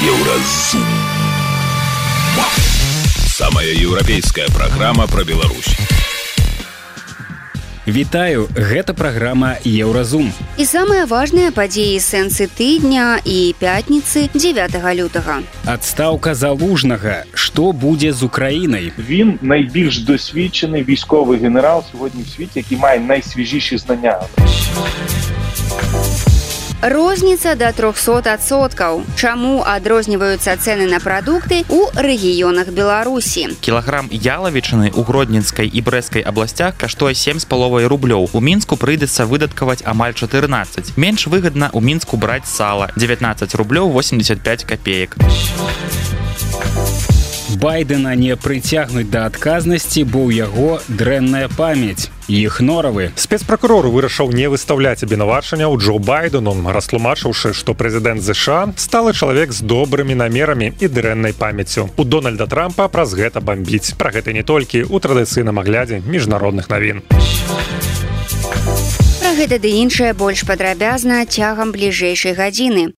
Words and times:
Еўразум. 0.00 0.84
Самая 3.26 3.72
еўрапейская 3.72 4.48
праграма 4.48 5.06
пра 5.06 5.24
Беларусь. 5.24 5.76
Вітаю, 7.86 8.48
гэта 8.56 8.94
праграма 8.94 9.56
Еўразум. 9.62 10.32
І 10.56 10.64
самыя 10.64 11.04
важныя 11.04 11.52
падзеі 11.52 12.00
сэнсы 12.00 12.48
тыдня 12.48 13.20
і 13.28 13.52
пятніцы 13.60 14.32
9 14.32 14.80
лютага. 14.96 15.42
Адстаўка 15.68 16.34
залужнага, 16.34 17.28
што 17.34 17.72
будзе 17.72 18.12
з 18.12 18.22
Украінай. 18.22 18.92
Він 18.98 19.38
найбільш 19.42 19.98
досвідчений 19.98 20.82
військовий 20.82 21.38
генерал 21.38 21.84
сьогодні 21.92 22.22
в 22.22 22.28
світі, 22.28 22.52
який 22.54 22.78
має 22.78 23.00
найсвіжіші 23.00 23.78
знання. 23.78 24.20
Розніца 26.84 27.54
да 27.54 27.72
300соткаў. 27.72 29.08
Чаму 29.16 29.64
адрозніваюцца 29.64 30.52
цэны 30.60 30.84
на 30.84 31.00
прадукты 31.00 31.64
ў 31.64 31.88
рэгіёнах 31.96 32.68
Беларусі? 32.76 33.56
Кілаграм 33.64 34.12
ялавічыны 34.12 34.92
ў 34.92 35.00
гродненскай 35.00 35.64
і 35.64 35.80
брэскай 35.80 36.20
абласцях 36.20 36.76
каштуе 36.76 37.16
7 37.16 37.40
з 37.40 37.48
паловай 37.48 37.88
рублёў. 37.88 38.28
У 38.36 38.40
мінску 38.44 38.76
прыйдзецца 38.76 39.24
выдаткаваць 39.24 39.80
амаль 39.88 40.12
14. 40.12 40.92
Менш 41.00 41.24
выгадна 41.26 41.72
ў 41.72 41.80
мінску 41.80 42.20
браць 42.20 42.44
сала 42.44 42.92
19 43.00 43.56
рублёў 43.56 43.88
85 43.88 44.68
копеек. 44.68 45.16
Байдена 47.57 48.15
не 48.15 48.35
прыцягнуць 48.35 49.09
да 49.09 49.25
адказнасці, 49.25 50.03
бо 50.03 50.29
ў 50.29 50.45
яго 50.45 50.81
дрэнная 50.87 51.49
памяць. 51.49 52.09
Іх 52.29 52.61
норавы. 52.61 53.09
Спецпракурор 53.17 53.89
вырашыў 53.89 54.29
не 54.29 54.45
выстаўляць 54.53 55.01
абвінавачання 55.01 55.65
ў 55.65 55.81
Джо 55.81 55.97
Байдену, 55.97 56.53
растлумачыўшы, 56.69 57.57
што 57.57 57.73
прэзідэнт 57.73 58.21
ЗША 58.21 58.73
сталы 58.77 59.17
чалавек 59.17 59.49
з 59.49 59.65
добрымі 59.65 60.13
намерамі 60.13 60.73
і 60.77 60.85
дрэннай 60.87 61.33
памяццю. 61.33 61.89
У 61.97 62.03
Дональда 62.05 62.45
Трампа 62.45 62.87
праз 62.87 63.17
гэта 63.17 63.41
бамбіць. 63.41 63.97
Пра 63.97 64.13
гэта 64.13 64.29
не 64.33 64.45
толькі 64.45 64.85
ў 64.85 64.95
традыцыйным 65.01 65.57
аглядзе 65.57 66.05
міжнародных 66.05 66.69
навін. 66.69 67.01
Пра 69.19 69.31
гэта 69.33 69.57
ды 69.57 69.73
іншае 69.81 70.13
больш 70.13 70.45
падрабязна 70.45 71.25
цягам 71.25 71.73
бліжэйшай 71.73 72.37
гадзіны. 72.37 72.93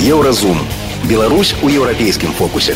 Еўразум. 0.00 0.79
Беларусь 1.04 1.54
у 1.62 1.68
еўрапейскім 1.68 2.32
фокусе. 2.32 2.74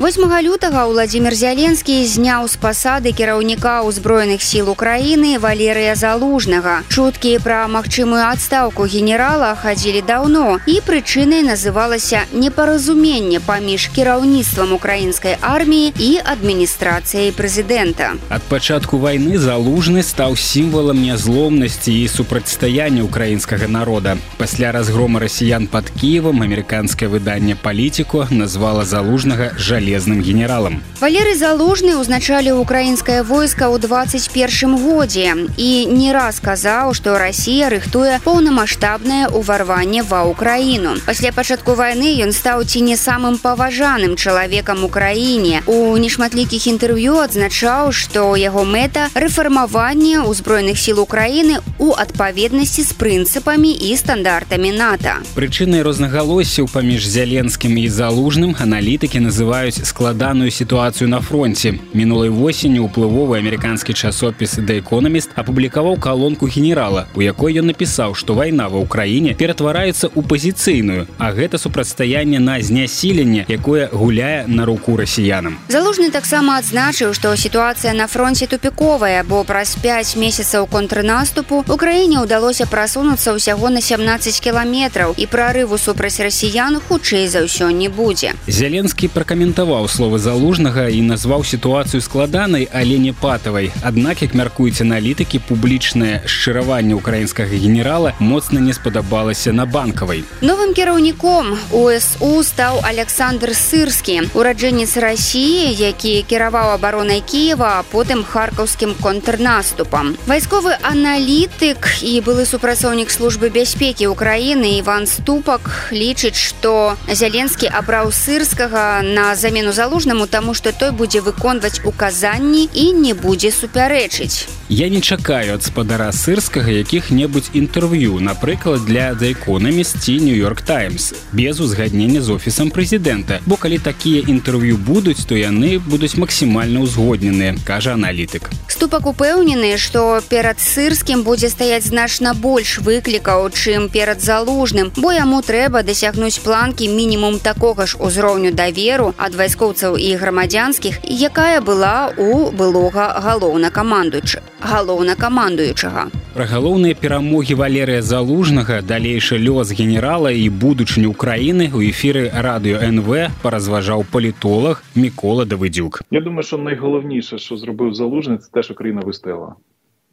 8 0.00 0.42
лютага 0.42 0.86
Владзімир 0.86 1.34
Зяленскі 1.34 2.04
зняў 2.04 2.44
з 2.52 2.60
пасады 2.60 3.16
кіраўніка 3.16 3.80
ўзброеных 3.80 4.44
сіл 4.44 4.68
Украіны 4.68 5.40
Валерыя 5.40 5.96
Залужнага. 5.96 6.84
Чуткі 6.92 7.40
пра 7.40 7.64
магчымую 7.64 8.20
адстаўку 8.20 8.84
генерала 8.84 9.56
хадзілі 9.56 10.04
даўно 10.04 10.60
і 10.68 10.84
прычынай 10.84 11.40
называлася 11.40 12.28
непаразуменне 12.36 13.40
паміж 13.40 13.88
кіраўніцтвам 13.96 14.76
украінскай 14.76 15.40
арміі 15.40 15.96
і 15.96 16.10
адміністрацыяй 16.20 17.32
прэзідэнта. 17.32 18.20
Ад 18.28 18.44
пачатку 18.52 19.00
вайны 19.00 19.40
залужны 19.40 20.04
стаў 20.04 20.36
сімвалам 20.36 21.00
нязломнасці 21.00 21.96
і 21.96 22.04
супрацьстаяння 22.12 23.00
украінскага 23.00 23.64
народа. 23.64 24.20
Пасля 24.36 24.76
разгрома 24.76 25.24
расіян 25.24 25.72
пад 25.72 25.88
Киевам 25.88 26.44
амерыканскае 26.44 27.08
выданне 27.08 27.56
палітыку 27.56 28.28
назвала 28.28 28.84
залужнага 28.84 29.56
жале 29.56 29.86
жалезным 29.90 30.22
генералам. 30.22 30.82
Валерый 30.96 31.36
залужны 31.36 31.98
ўзначалі 32.00 32.56
украінскае 32.56 33.20
войска 33.20 33.68
ў 33.68 33.82
21 33.82 34.80
годзе 34.80 35.28
і 35.60 35.70
не 35.92 36.08
раз 36.14 36.40
казаў, 36.40 36.94
што 36.96 37.18
Расія 37.20 37.68
рыхтуе 37.68 38.16
поўнамасштабнае 38.24 39.28
ўварванне 39.28 40.00
ва 40.08 40.24
ўкраіну. 40.30 40.96
Пасля 41.04 41.36
пачатку 41.36 41.76
вайны 41.76 42.16
ён 42.24 42.32
стаў 42.32 42.64
ці 42.64 42.80
не 42.80 42.96
самым 42.96 43.36
паважаным 43.36 44.16
чалавекам 44.16 44.88
украіне. 44.88 45.60
У 45.68 45.96
нешматлікіх 46.00 46.64
інтэрв'ю 46.64 47.20
адзначаў, 47.20 47.92
што 47.92 48.32
яго 48.40 48.64
мэта 48.64 49.12
рэфармаванне 49.12 50.24
ўзброеных 50.24 50.80
сіл 50.80 51.04
Украіны 51.04 51.60
у 51.78 51.92
адпаведнасці 51.92 52.82
з 52.88 52.92
прынцыпамі 52.96 53.68
і 53.68 53.92
стандартамі 54.00 54.72
НАТО. 54.72 55.20
Прычынай 55.36 55.84
рознагалоссяў 55.84 56.72
паміж 56.72 57.04
зяленскім 57.04 57.76
і 57.84 57.86
залужным 57.92 58.56
аналітыкі 58.56 59.20
называюць 59.20 59.79
складаную 59.80 60.50
сітуацыю 60.50 61.08
на 61.08 61.20
фронте 61.20 61.78
мінулай 61.94 62.28
восенню 62.28 62.84
уплывовы 62.84 63.38
амерыканскі 63.38 63.94
часопіс 63.94 64.56
да 64.60 64.78
экономіст 64.78 65.30
апублікаваў 65.34 65.96
калонку 65.96 66.46
генерала 66.46 67.06
у 67.16 67.22
якой 67.22 67.56
ён 67.58 67.72
напісаў 67.72 68.14
што 68.14 68.34
вайна 68.34 68.68
ва 68.68 68.84
ўкраіне 68.84 69.32
ператвараецца 69.34 70.12
ў 70.12 70.20
пазіцыйную 70.32 71.06
а 71.18 71.32
гэта 71.32 71.58
супрацьстаянне 71.58 72.38
на 72.38 72.60
знясіленне 72.60 73.46
якое 73.48 73.88
гуляе 73.92 74.44
на 74.46 74.66
руку 74.66 74.96
расіянам 74.96 75.56
залужны 75.68 76.10
таксама 76.10 76.58
адзначыў 76.60 77.14
што 77.16 77.34
сітуацыя 77.36 77.96
на 77.96 78.06
фронте 78.06 78.46
тупіковая 78.46 79.24
бо 79.24 79.42
праз 79.44 79.76
5 79.82 80.16
месяцаў 80.16 80.68
контрнаступу 80.68 81.64
украіне 81.68 82.20
ўдалося 82.20 82.68
прасунуцца 82.68 83.32
ўсяго 83.32 83.72
на 83.72 83.80
17 83.80 84.40
кіламетраў 84.40 85.16
і 85.16 85.24
прарыву 85.26 85.80
супраць 85.80 86.20
расіян 86.20 86.76
хутчэй 86.88 87.24
за 87.24 87.48
ўсё 87.48 87.72
не 87.72 87.88
будзе 87.88 88.36
зяленскі 88.46 89.08
пракаментаваў 89.08 89.59
пракаментаваў 89.60 89.84
словы 89.88 90.18
залужнага 90.18 90.88
і 90.88 91.02
назваў 91.04 91.44
сітуацыю 91.44 92.00
складанай 92.00 92.64
але 92.72 92.96
не 92.96 93.12
патавай 93.12 93.68
аднак 93.84 94.22
як 94.24 94.32
мяркуюць 94.32 94.80
аналітыкі 94.80 95.44
публічнае 95.44 96.24
шчыраванне 96.24 96.96
украінскага 96.96 97.52
генерала 97.52 98.14
моцна 98.18 98.64
не 98.64 98.72
спадабалася 98.72 99.52
на 99.52 99.66
банкавай 99.66 100.24
новым 100.40 100.72
кіраўніком 100.72 101.52
усу 101.68 102.30
стаў 102.48 102.80
александр 102.80 103.52
сырскі 103.52 104.32
ураджэнец 104.32 104.96
рассіі 105.04 105.68
які 105.84 106.24
кіраваў 106.24 106.72
абаронай 106.80 107.20
кіева 107.20 107.84
потым 107.92 108.24
харкаўскім 108.24 108.96
контрнаступам 109.04 110.16
вайсковы 110.24 110.80
аналітык 110.80 112.00
і 112.00 112.24
былы 112.24 112.48
супрацоўнік 112.48 113.12
службы 113.12 113.52
бяспекі 113.52 114.08
ўкраіны 114.16 114.80
иван 114.80 115.04
ступак 115.04 115.92
лічыць 115.92 116.40
што 116.40 116.96
зяленскі 117.04 117.68
абраў 117.68 118.16
сырскага 118.16 119.04
на 119.04 119.26
замену 119.34 119.49
замену 119.51 119.73
залужнаму 119.73 120.27
таму 120.27 120.53
што 120.53 120.71
той 120.71 120.91
будзе 120.95 121.19
выконваць 121.19 121.83
указанні 121.83 122.69
і 122.73 122.91
не 122.95 123.11
будзе 123.13 123.51
супярэчыць. 123.51 124.47
Я 124.71 124.87
не 124.87 125.01
чакаю 125.01 125.55
ад 125.59 125.63
спадара 125.67 126.07
сырскага 126.15 126.71
якіх-небудзь 126.71 127.51
інтэрв'ю 127.51 128.23
напрыклад 128.23 128.85
для 128.87 129.11
дайконамісці 129.13 130.15
нью-йорк 130.23 130.61
таймс 130.61 131.11
без 131.35 131.59
узгаднення 131.59 132.21
з 132.21 132.29
офісам 132.31 132.71
прэзідэнта. 132.71 133.43
Бо 133.45 133.59
калі 133.59 133.83
такія 133.83 134.23
інтэрв'ю 134.23 134.77
будуць 134.77 135.27
то 135.27 135.35
яны 135.35 135.83
будуць 135.83 136.15
максімальна 136.15 136.79
ўзгодненыя 136.87 137.59
кажа 137.67 137.99
аналітык. 137.99 138.47
Ступак 138.71 139.11
упэўнены 139.11 139.75
што 139.75 140.23
перад 140.31 140.63
сырскім 140.63 141.27
будзе 141.27 141.51
стаяць 141.51 141.91
значна 141.91 142.31
больш 142.31 142.79
выклікаў 142.79 143.51
чым 143.51 143.91
перад 143.91 144.23
залужным 144.23 144.95
бо 144.95 145.11
яму 145.11 145.43
трэба 145.43 145.83
дасягнуць 145.83 146.39
планкі 146.39 146.87
мінімум 146.87 147.43
такога 147.43 147.83
ж 147.83 147.99
узроўню 147.99 148.55
даверу 148.55 149.11
ад 149.17 149.35
вайскоўцаў 149.40 149.96
і 149.96 150.14
грамадзянскіх 150.20 151.00
якая 151.04 151.60
была 151.60 152.12
у 152.16 152.50
былога 152.52 153.16
галоўнакамандуючы 153.24 154.40
галоўнакамандуючага 154.60 156.08
пра 156.36 156.44
галоўныя 156.44 156.94
перамогі 156.94 157.56
валерыя 157.60 158.02
залужнага 158.02 158.82
далейшы 158.82 159.40
лёс 159.40 159.72
генерала 159.72 160.30
і 160.30 160.48
будучыню 160.48 161.12
украіны 161.16 161.70
у 161.72 161.80
эфіры 161.80 162.28
радыё 162.28 162.82
нв 162.92 163.32
паразважаў 163.42 164.04
палітолог 164.12 164.84
мікола 164.94 165.48
давыдзюк 165.48 166.02
я 166.10 166.20
думаю 166.20 166.42
що 166.42 166.58
найголовніше 166.58 167.38
що 167.38 167.56
зробив 167.56 167.94
залужний 167.94 168.38
це 168.38 168.48
те 168.52 168.62
що 168.62 168.74
країна 168.74 169.00
вистояла 169.00 169.54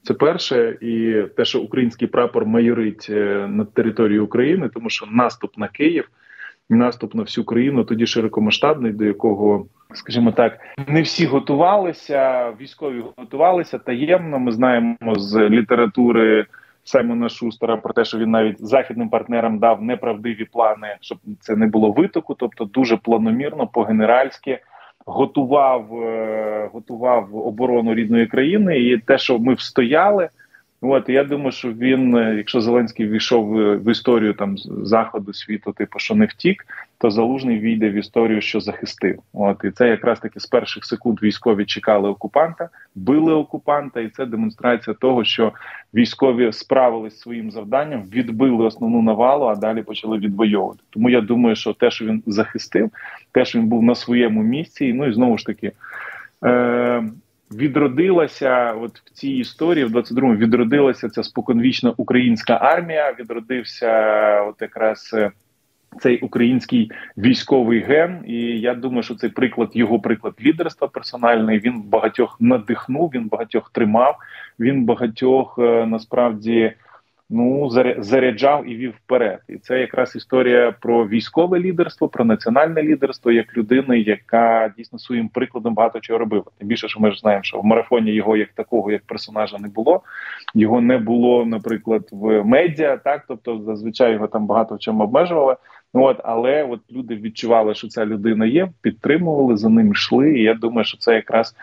це 0.03 0.13
перше 0.13 0.78
і 0.81 1.23
те 1.38 1.45
що 1.45 1.59
український 1.59 2.07
прапор 2.07 2.45
майорить 2.45 3.07
над 3.47 3.73
територією 3.73 4.25
України 4.25 4.69
тому 4.73 4.89
що 4.89 5.05
наступ 5.11 5.58
на 5.58 5.67
Київ 5.67 6.09
наступ 6.76 7.15
на 7.15 7.22
всю 7.22 7.44
країну 7.44 7.84
тоді 7.84 8.06
широкомасштабний, 8.06 8.92
до 8.92 9.04
якого, 9.04 9.66
скажімо 9.94 10.32
так, 10.32 10.59
не 10.86 11.03
всі 11.03 11.26
готувалися. 11.26 12.50
Військові 12.60 13.04
готувалися 13.16 13.78
таємно. 13.78 14.38
Ми 14.38 14.53
знаємо 14.53 15.15
з 15.16 15.48
літератури 15.48 16.47
Саймона 16.84 17.28
Шустера 17.28 17.76
про 17.76 17.94
те, 17.94 18.04
що 18.04 18.18
він 18.18 18.30
навіть 18.30 18.66
західним 18.66 19.09
партнерам 19.09 19.59
дав 19.59 19.82
неправдиві 19.82 20.44
плани, 20.44 20.97
щоб 21.00 21.18
це 21.41 21.56
не 21.56 21.66
було 21.66 21.92
витоку, 21.92 22.34
тобто 22.34 22.65
дуже 22.65 22.97
планомірно, 22.97 23.66
по-генеральськи. 23.66 24.59
Готував 25.06 25.86
готував 26.72 27.36
оборону 27.47 27.94
рідної 27.94 28.26
країни, 28.26 28.78
і 28.78 28.98
те, 28.98 29.18
що 29.18 29.38
ми 29.38 29.54
встояли, 29.54 30.28
От 30.80 31.09
я 31.09 31.25
думаю, 31.25 31.53
що 31.53 31.72
він, 31.72 32.16
е, 32.16 32.34
якщо 32.36 32.60
Зеленський 32.60 33.09
війшов 33.09 33.53
в 33.77 33.91
історію 33.91 34.34
там 34.34 34.59
заходу 34.83 35.33
світу, 35.33 35.72
типу, 35.72 35.98
що 35.98 36.15
не 36.15 36.27
втік, 36.27 36.66
то 36.98 37.10
залужний 37.10 37.59
війде 37.59 37.91
в 37.91 37.92
історію, 37.92 38.41
що 38.41 38.60
захистив. 38.60 39.19
От 39.33 39.65
і 39.65 39.71
це 39.71 39.89
якраз 39.89 40.21
таки 40.21 40.41
з 40.41 40.47
перших 40.47 40.84
секунд 40.84 41.22
військові 41.22 41.65
чекали 41.65 42.09
окупанта, 42.09 42.69
били 42.95 43.33
окупанта, 43.34 44.01
і 44.01 44.09
це 44.09 44.27
демонстрація 44.27 44.97
того, 45.01 45.25
що 45.25 45.53
військові 45.95 46.53
справились 46.53 47.21
своїм 47.21 47.51
завданням, 47.51 48.03
відбили 48.03 48.65
основну 48.65 49.03
навалу, 49.03 49.47
а 49.47 49.57
далі 49.57 49.83
почали 49.83 50.19
відвоювати. 50.19 50.81
Тому 50.91 51.10
я 51.10 51.21
думаю, 51.21 51.57
що 51.57 51.72
те, 51.72 51.91
що 51.91 52.04
він 52.04 52.22
захистив, 52.27 52.91
те, 53.33 53.45
що 53.45 53.59
він 53.59 53.66
був 53.66 53.83
на 53.83 53.95
своєму 53.95 54.42
місці, 54.42 54.92
ну 54.92 55.07
і 55.07 55.13
знову 55.13 55.39
ж 55.39 55.47
таки. 55.47 55.72
Е- 56.45 57.03
Відродилася, 57.53 58.72
от 58.72 58.98
в 58.98 59.10
цій 59.10 59.30
історії, 59.30 59.84
в 59.84 59.97
22-му 59.97 60.34
відродилася 60.34 61.09
ця 61.09 61.22
споконвічна 61.22 61.95
українська 61.97 62.54
армія. 62.54 63.15
Відродився, 63.18 63.91
от 64.42 64.62
якраз 64.62 65.10
е, 65.15 65.30
цей 66.00 66.18
український 66.18 66.91
військовий 67.16 67.80
ген. 67.80 68.24
І 68.27 68.36
я 68.60 68.74
думаю, 68.74 69.03
що 69.03 69.15
цей 69.15 69.30
приклад, 69.30 69.71
його 69.74 70.00
приклад 70.00 70.34
лідерства 70.41 70.89
персональний. 70.89 71.59
Він 71.59 71.83
багатьох 71.83 72.36
надихнув, 72.41 73.10
він 73.15 73.28
багатьох 73.28 73.71
тримав. 73.71 74.16
Він 74.60 74.84
багатьох 74.84 75.59
е, 75.59 75.86
насправді 75.86 76.72
ну 77.30 77.71
заряджав 77.98 78.69
і 78.71 78.77
вів 78.77 78.91
вперед. 78.91 79.41
І 79.48 79.57
це 79.57 79.80
якраз 79.80 80.16
історія 80.16 80.75
про 80.80 81.09
військове 81.09 81.59
лідерство, 81.59 82.09
про 82.09 82.25
національне 82.25 82.83
лідерство 82.83 83.33
як 83.33 83.57
людини, 83.57 84.01
яка 84.01 84.72
дійсно 84.77 84.98
своїм 84.98 85.28
прикладом 85.28 85.75
багато 85.75 86.01
чого 86.01 86.19
робила. 86.19 86.45
Тим 86.59 86.69
більше, 86.69 86.89
що 86.89 87.01
ми 87.01 87.10
ж 87.13 87.21
знаємо, 87.21 87.42
що 87.42 87.60
в 87.60 87.65
марафоні 87.65 88.13
його 88.13 88.36
як 88.36 88.48
такого, 88.48 88.92
як 88.92 89.03
персонажа, 89.03 89.59
не 89.59 89.69
було. 89.69 90.03
Його 90.54 90.80
не 90.80 90.98
було, 90.98 91.45
наприклад, 91.45 92.09
в 92.13 92.45
медіа, 92.45 92.97
так 92.97 93.25
тобто 93.28 93.59
зазвичай 93.59 94.13
його 94.13 94.27
там 94.27 94.47
багато 94.47 94.74
в 94.74 94.78
чому 94.78 95.04
обмежували. 95.04 95.57
Ну 95.95 96.03
от, 96.03 96.21
але 96.24 96.63
от 96.63 96.81
люди 96.92 97.16
відчували, 97.16 97.74
що 97.74 97.89
ця 97.89 98.07
людина 98.07 98.47
є, 98.47 98.69
підтримували 98.83 99.57
за 99.57 99.69
ним 99.69 99.92
йшли. 99.92 100.39
І 100.39 100.42
я 100.42 100.54
думаю, 100.54 100.84
що 100.84 100.98
це 100.98 101.15
якраз 101.15 101.57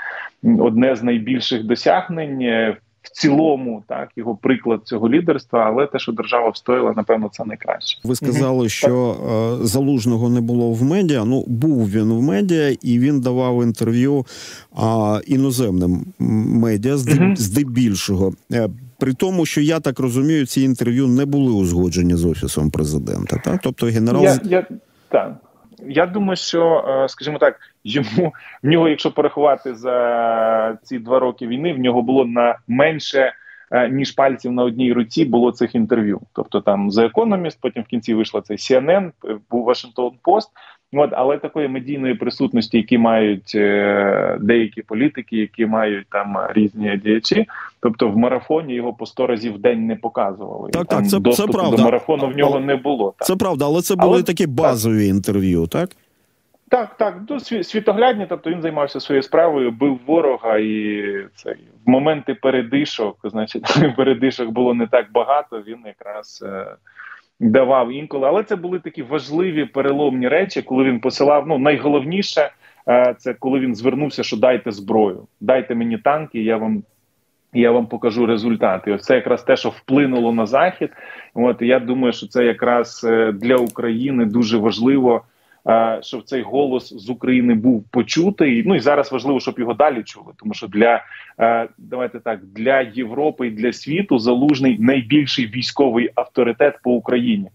одне 0.60 0.96
з 0.96 1.04
найбільших 1.04 1.64
досягнень 1.64 2.42
е, 2.42 2.78
в 3.06 3.10
цілому, 3.10 3.84
так 3.88 4.10
його 4.16 4.36
приклад 4.36 4.82
цього 4.84 5.10
лідерства, 5.10 5.64
але 5.68 5.88
те, 5.88 6.00
що 6.00 6.12
держава 6.12 6.50
встояла, 6.50 6.94
напевно, 6.96 7.30
це 7.32 7.46
найкраще. 7.46 8.00
Ви 8.04 8.16
сказали, 8.16 8.70
що 8.70 9.16
е, 9.62 9.66
залужного 9.66 10.30
не 10.30 10.42
було 10.42 10.72
в 10.72 10.84
медіа. 10.84 11.26
Ну 11.26 11.44
був 11.48 11.90
він 11.90 12.14
в 12.14 12.22
медіа, 12.22 12.76
і 12.82 13.00
він 13.00 13.22
давав 13.22 13.64
інтерв'ю 13.64 14.26
е, 14.78 14.82
іноземним 15.28 16.06
медіа 16.60 16.98
здебільшого. 17.36 18.34
Е, 18.54 18.70
при 19.00 19.14
тому, 19.14 19.46
що 19.46 19.62
я 19.62 19.80
так 19.80 20.00
розумію, 20.00 20.46
ці 20.46 20.62
інтерв'ю 20.62 21.08
не 21.08 21.26
були 21.26 21.52
узгоджені 21.52 22.16
з 22.16 22.26
офісом 22.26 22.72
президента. 22.72 23.42
Так, 23.44 23.60
тобто 23.64 23.86
генерал 23.86 24.24
я, 24.24 24.40
я, 24.44 24.68
так. 25.10 25.36
Я 25.88 26.06
думаю, 26.06 26.36
що 26.36 26.86
е, 26.88 27.10
скажімо 27.10 27.38
так, 27.38 27.60
йому 27.84 28.34
в 28.64 28.68
нього, 28.68 28.90
якщо 28.90 29.12
порахувати 29.12 29.76
за 29.76 30.78
ці 30.84 31.00
два 31.00 31.20
роки 31.20 31.48
війни, 31.48 31.74
в 31.74 31.80
нього 31.80 32.02
було 32.02 32.26
на 32.26 32.56
менше 32.68 33.34
е, 33.72 33.90
ніж 33.90 34.12
пальців 34.12 34.52
на 34.52 34.64
одній 34.64 34.94
руці 34.94 35.26
було 35.26 35.52
цих 35.52 35.76
інтерв'ю. 35.76 36.22
Тобто 36.34 36.62
там 36.62 36.90
The 36.90 37.12
Economist, 37.12 37.58
потім 37.62 37.84
в 37.84 37.86
кінці 37.86 38.14
вийшла 38.14 38.42
цей 38.42 38.58
CNN, 38.58 39.12
був 39.50 39.70
Washington 39.70 40.12
Post, 40.24 40.48
От, 40.94 41.10
але 41.14 41.38
такої 41.38 41.68
медійної 41.68 42.16
присутності, 42.16 42.78
які 42.78 42.98
мають 42.98 43.52
е, 43.56 44.38
деякі 44.42 44.82
політики, 44.82 45.38
які 45.38 45.66
мають 45.66 46.08
там 46.10 46.38
різні 46.50 47.02
діячі, 47.04 47.46
тобто 47.80 48.10
в 48.10 48.18
марафоні 48.18 48.74
його 48.74 48.94
по 48.94 49.06
100 49.06 49.28
разів 49.28 49.54
в 49.54 49.58
день 49.58 49.86
не 49.86 49.96
показували. 49.96 50.70
Так, 50.72 50.88
так, 50.88 51.08
це, 51.08 51.20
це 51.32 51.48
правда. 51.48 51.78
до 51.78 51.84
марафону 51.84 52.28
в 52.28 52.38
нього 52.38 52.60
не 52.60 52.76
було. 52.76 53.14
Так. 53.18 53.28
Це 53.28 53.36
правда, 53.36 53.66
але 53.66 53.82
це 53.82 53.96
були 53.96 54.14
але, 54.14 54.24
такі 54.24 54.48
базові 54.48 55.08
так. 55.08 55.16
інтерв'ю, 55.16 55.68
так? 55.68 55.90
Так, 56.70 56.98
так, 56.98 57.18
ну, 57.30 57.40
світоглядні, 57.40 58.26
тобто 58.30 58.50
він 58.50 58.62
займався 58.62 59.00
своєю 59.00 59.24
справою, 59.24 59.72
бив 59.72 60.00
ворога, 60.06 60.58
і 60.58 61.04
це 61.36 61.56
в 61.86 61.90
моменти 61.90 62.34
передишок, 62.34 63.18
значить, 63.24 63.64
передишок 63.98 64.50
було 64.50 64.74
не 64.74 64.88
так 64.88 65.12
багато. 65.12 65.64
Він 65.68 65.78
якраз. 65.86 66.44
Е, 66.48 66.66
давав 67.40 67.92
інколи, 67.92 68.28
але 68.28 68.44
це 68.44 68.56
були 68.56 68.80
такі 68.80 69.04
важливі 69.04 69.66
переломні 69.66 70.28
речі, 70.28 70.62
коли 70.62 70.84
він 70.84 71.00
посилав. 71.00 71.48
Ну 71.48 71.58
найголовніше 71.58 72.50
е, 72.88 73.16
це 73.18 73.34
коли 73.34 73.60
він 73.60 73.76
звернувся, 73.76 74.24
що 74.24 74.38
дайте 74.38 74.72
зброю, 74.72 75.28
дайте 75.42 75.76
мені 75.76 75.98
танки, 75.98 76.42
я 76.42 76.58
вам. 76.58 76.84
Я 77.58 77.72
вам 77.72 77.88
покажу 77.88 78.26
результати. 78.26 78.94
Ось 78.94 79.02
це 79.02 79.16
якраз 79.16 79.44
те, 79.44 79.58
що 79.58 79.70
вплинуло 79.70 80.34
на 80.34 80.46
захід. 80.46 80.90
От 81.34 81.62
я 81.62 81.80
думаю, 81.80 82.14
що 82.14 82.28
це 82.28 82.46
якраз 82.46 83.06
е, 83.10 83.32
для 83.32 83.56
України 83.56 84.26
дуже 84.26 84.58
важливо 84.58 85.22
щоб 86.02 86.24
цей 86.24 86.42
голос 86.42 86.94
з 86.94 87.10
України 87.10 87.54
був 87.54 87.84
почутий. 87.92 88.64
Ну 88.66 88.76
і 88.76 88.80
зараз 88.80 89.12
важливо, 89.12 89.40
щоб 89.40 89.60
його 89.60 89.74
далі 89.74 90.04
чули. 90.04 90.34
Тому 90.38 90.54
що 90.54 90.68
для 90.68 91.04
е, 91.40 91.68
давайте 91.78 92.20
так 92.20 92.40
для 92.46 92.82
Європи 92.82 93.48
і 93.48 93.52
для 93.52 93.74
світу 93.74 94.20
залужний 94.20 94.80
найбільший 94.80 95.48
військовий 95.48 96.10
авторитет 96.16 96.80
по 96.84 96.92
Україні. 96.92 97.50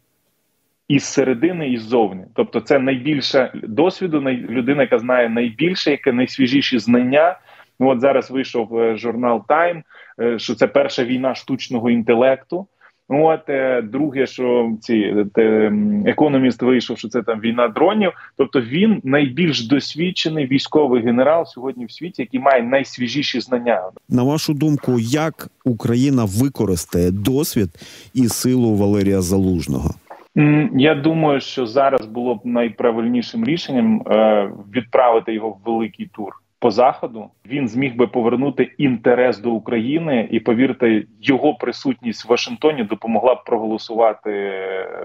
Із 0.89 1.05
середини 1.05 1.69
і 1.69 1.79
ззовні, 1.79 2.25
тобто 2.35 2.61
це 2.61 2.79
найбільше 2.79 3.51
досвіду, 3.55 4.21
людина, 4.31 4.83
яка 4.83 4.99
знає 4.99 5.29
найбільше, 5.29 5.91
яке 5.91 6.13
найсвіжіші 6.13 6.79
знання. 6.79 7.39
Ну 7.81 7.89
от 7.89 8.01
зараз 8.01 8.31
вийшов 8.31 8.79
е, 8.79 8.97
журнал 8.97 9.45
Time, 9.49 9.83
що 10.37 10.55
це 10.55 10.67
перша 10.67 11.05
війна 11.05 11.35
штучного 11.35 11.91
інтелекту. 11.91 12.67
От 13.12 13.49
е, 13.49 13.83
друге, 13.83 14.27
що 14.27 14.73
ці 14.81 15.15
те, 15.35 15.73
економіст 16.07 16.62
вийшов, 16.62 16.99
що 16.99 17.09
це 17.09 17.23
там 17.23 17.41
війна 17.41 17.69
дронів. 17.69 18.12
Тобто 18.37 18.61
він 18.61 19.01
найбільш 19.05 19.67
досвідчений 19.67 20.47
військовий 20.47 21.03
генерал 21.03 21.45
сьогодні 21.47 21.85
в 21.85 21.93
світі, 21.93 22.23
який 22.23 22.41
має 22.41 22.62
найсвіжіші 22.62 23.41
знання. 23.41 23.83
На 24.09 24.23
вашу 24.23 24.55
думку, 24.55 25.01
як 25.01 25.49
Україна 25.65 26.25
використає 26.25 27.11
досвід 27.11 27.69
і 28.15 28.29
силу 28.29 28.75
Валерія 28.75 29.21
Залужного? 29.21 29.91
Я 30.75 30.95
думаю, 30.95 31.41
що 31.41 31.67
зараз 31.67 32.06
було 32.06 32.35
б 32.35 32.41
найправильнішим 32.45 33.45
рішенням 33.45 34.03
е, 34.06 34.51
відправити 34.75 35.35
його 35.35 35.49
в 35.49 35.56
великий 35.65 36.06
тур 36.06 36.33
по 36.61 36.71
заходу 36.71 37.31
він 37.47 37.69
зміг 37.69 37.97
би 37.97 38.07
повернути 38.07 38.73
інтерес 38.79 39.39
до 39.39 39.51
України, 39.51 40.29
і 40.31 40.41
повірте, 40.41 41.03
його 41.21 41.55
присутність 41.55 42.25
в 42.25 42.29
Вашингтоні 42.29 42.85
допомогла 42.85 43.35
б 43.35 43.45
проголосувати. 43.45 44.61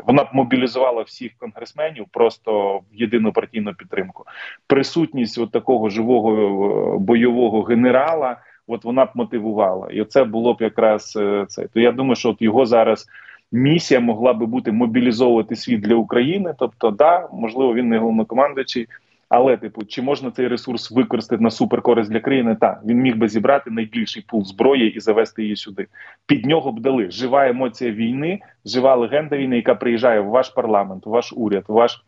Вона 0.07 0.24
б 0.24 0.28
мобілізувала 0.34 1.02
всіх 1.02 1.31
конгресменів 1.38 2.06
просто 2.12 2.78
в 2.78 2.84
єдину 2.96 3.31
партійну 3.31 3.74
підтримку. 3.74 4.24
Присутність 4.68 5.38
от 5.38 5.52
такого 5.52 5.90
живого 5.90 6.31
е, 6.31 7.00
бойового 7.00 7.62
генерала. 7.62 8.38
От 8.68 8.84
вона 8.84 9.06
б 9.06 9.10
мотивувала, 9.16 9.88
і 9.92 10.06
це 10.06 10.24
було 10.24 10.54
б 10.54 10.58
якраз 10.60 11.18
е, 11.22 11.46
це. 11.48 11.68
То 11.68 11.80
я 11.80 11.92
думаю, 11.92 12.16
що 12.16 12.30
от 12.30 12.42
його 12.42 12.66
зараз 12.66 13.08
місія 13.51 14.00
могла 14.00 14.34
би 14.34 14.46
бути 14.46 14.72
мобілізовувати 14.72 15.56
світ 15.56 15.81
для 15.81 15.96
України. 15.96 16.54
Тобто, 16.60 16.91
да, 16.91 17.29
можливо, 17.34 17.74
він 17.74 17.89
не 17.89 17.98
головнокомандуючий, 17.98 18.88
але, 19.29 19.58
типу, 19.58 19.86
чи 19.86 20.01
можна 20.01 20.32
цей 20.32 20.48
ресурс 20.48 20.91
використати 20.91 21.44
на 21.44 21.51
суперкористь 21.51 22.12
для 22.12 22.20
країни? 22.20 22.58
Так, 22.62 22.82
він 22.86 22.98
міг 22.98 23.17
би 23.17 23.29
зібрати 23.29 23.72
найбільший 23.72 24.25
пул 24.27 24.46
зброї 24.46 24.96
і 24.96 25.00
завести 25.00 25.44
її 25.44 25.55
сюди. 25.55 25.88
Під 26.25 26.46
нього 26.46 26.72
б 26.72 26.79
дали 26.79 27.12
жива 27.12 27.48
емоція 27.48 27.91
війни, 27.91 28.39
жива 28.65 28.96
легенда 28.96 29.38
війни, 29.38 29.55
яка 29.55 29.75
приїжджає 29.75 30.20
в 30.20 30.25
ваш 30.25 30.50
парламент, 30.50 31.05
в 31.05 31.10
ваш 31.10 31.34
уряд, 31.36 31.63
в 31.67 31.74
ваш. 31.74 32.05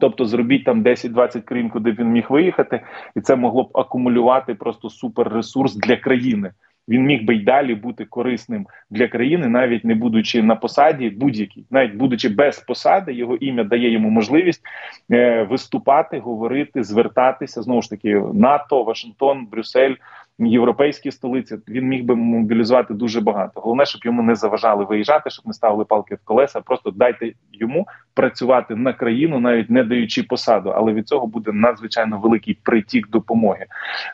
Тобто 0.00 0.24
зробіть 0.24 0.64
там 0.64 0.82
10-20 0.82 1.40
країн, 1.40 1.70
куди 1.70 1.92
він 1.92 2.06
міг 2.06 2.26
виїхати, 2.28 2.80
і 3.16 3.20
це 3.20 3.36
могло 3.36 3.62
б 3.62 3.70
акумулювати 3.74 4.54
просто 4.54 4.90
суперресурс 4.90 5.74
для 5.74 5.96
країни 5.96 6.50
він 6.88 7.02
міг 7.02 7.24
би 7.24 7.34
й 7.34 7.44
далі 7.44 7.74
бути 7.74 8.04
корисним 8.04 8.66
для 8.90 9.08
країни, 9.08 9.46
навіть 9.48 9.84
не 9.84 9.94
будучи 9.94 10.42
на 10.42 10.56
посаді, 10.56 11.10
будь-якій, 11.10 11.64
навіть 11.70 11.94
будучи 11.94 12.28
без 12.28 12.58
посади, 12.58 13.12
його 13.12 13.36
ім'я 13.36 13.64
дає 13.64 13.90
йому 13.90 14.10
можливість 14.10 14.62
е, 15.10 15.42
виступати, 15.42 16.18
говорити, 16.18 16.82
звертатися. 16.84 17.62
Знову 17.62 17.82
ж 17.82 17.90
таки 17.90 18.22
НАТО, 18.34 18.82
Вашингтон, 18.82 19.46
Брюссель 19.46 19.94
європейські 20.38 21.10
столиці, 21.10 21.58
він 21.68 21.84
міг 21.84 22.04
би 22.04 22.16
мобілізувати 22.16 22.94
дуже 22.94 23.20
багато. 23.20 23.60
Головне, 23.60 23.86
щоб 23.86 24.00
йому 24.04 24.22
не 24.22 24.34
заважали 24.34 24.84
виїжджати, 24.84 25.30
щоб 25.30 25.46
не 25.46 25.52
ставили 25.52 25.84
палки 25.84 26.14
в 26.14 26.18
колеса. 26.24 26.60
Просто 26.60 26.90
дайте 26.90 27.32
йому 27.52 27.86
працювати 28.14 28.74
на 28.74 28.92
країну, 28.92 29.40
навіть 29.40 29.70
не 29.70 29.84
даючи 29.84 30.22
посаду. 30.22 30.70
Але 30.70 30.92
від 30.92 31.08
цього 31.08 31.26
буде 31.26 31.52
надзвичайно 31.52 32.18
великий 32.18 32.58
притік 32.62 33.10
допомоги. 33.10 33.66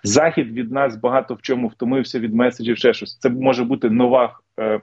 Захід 0.02 0.52
від 0.52 0.73
нас 0.73 0.97
багато 0.97 1.35
в 1.35 1.43
чому 1.43 1.69
втомився 1.69 2.19
від 2.19 2.35
меседжів. 2.35 2.76
Ще 2.76 2.95
щось 2.95 3.19
це 3.19 3.31
може 3.31 3.64
бути 3.64 3.91
нова. 3.91 4.38
Е, 4.61 4.81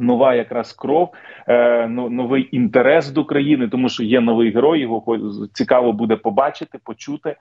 Нова 0.00 0.34
якраз 0.34 0.72
кров, 0.72 1.14
е, 1.48 1.86
новий 1.88 2.48
інтерес 2.52 3.10
до 3.10 3.24
країни, 3.24 3.68
тому 3.68 3.88
що 3.88 4.02
є 4.02 4.20
новий 4.20 4.52
герой. 4.52 4.80
Його 4.80 5.18
цікаво 5.52 5.92
буде 5.92 6.16
побачити, 6.16 6.78
почути. 6.84 7.36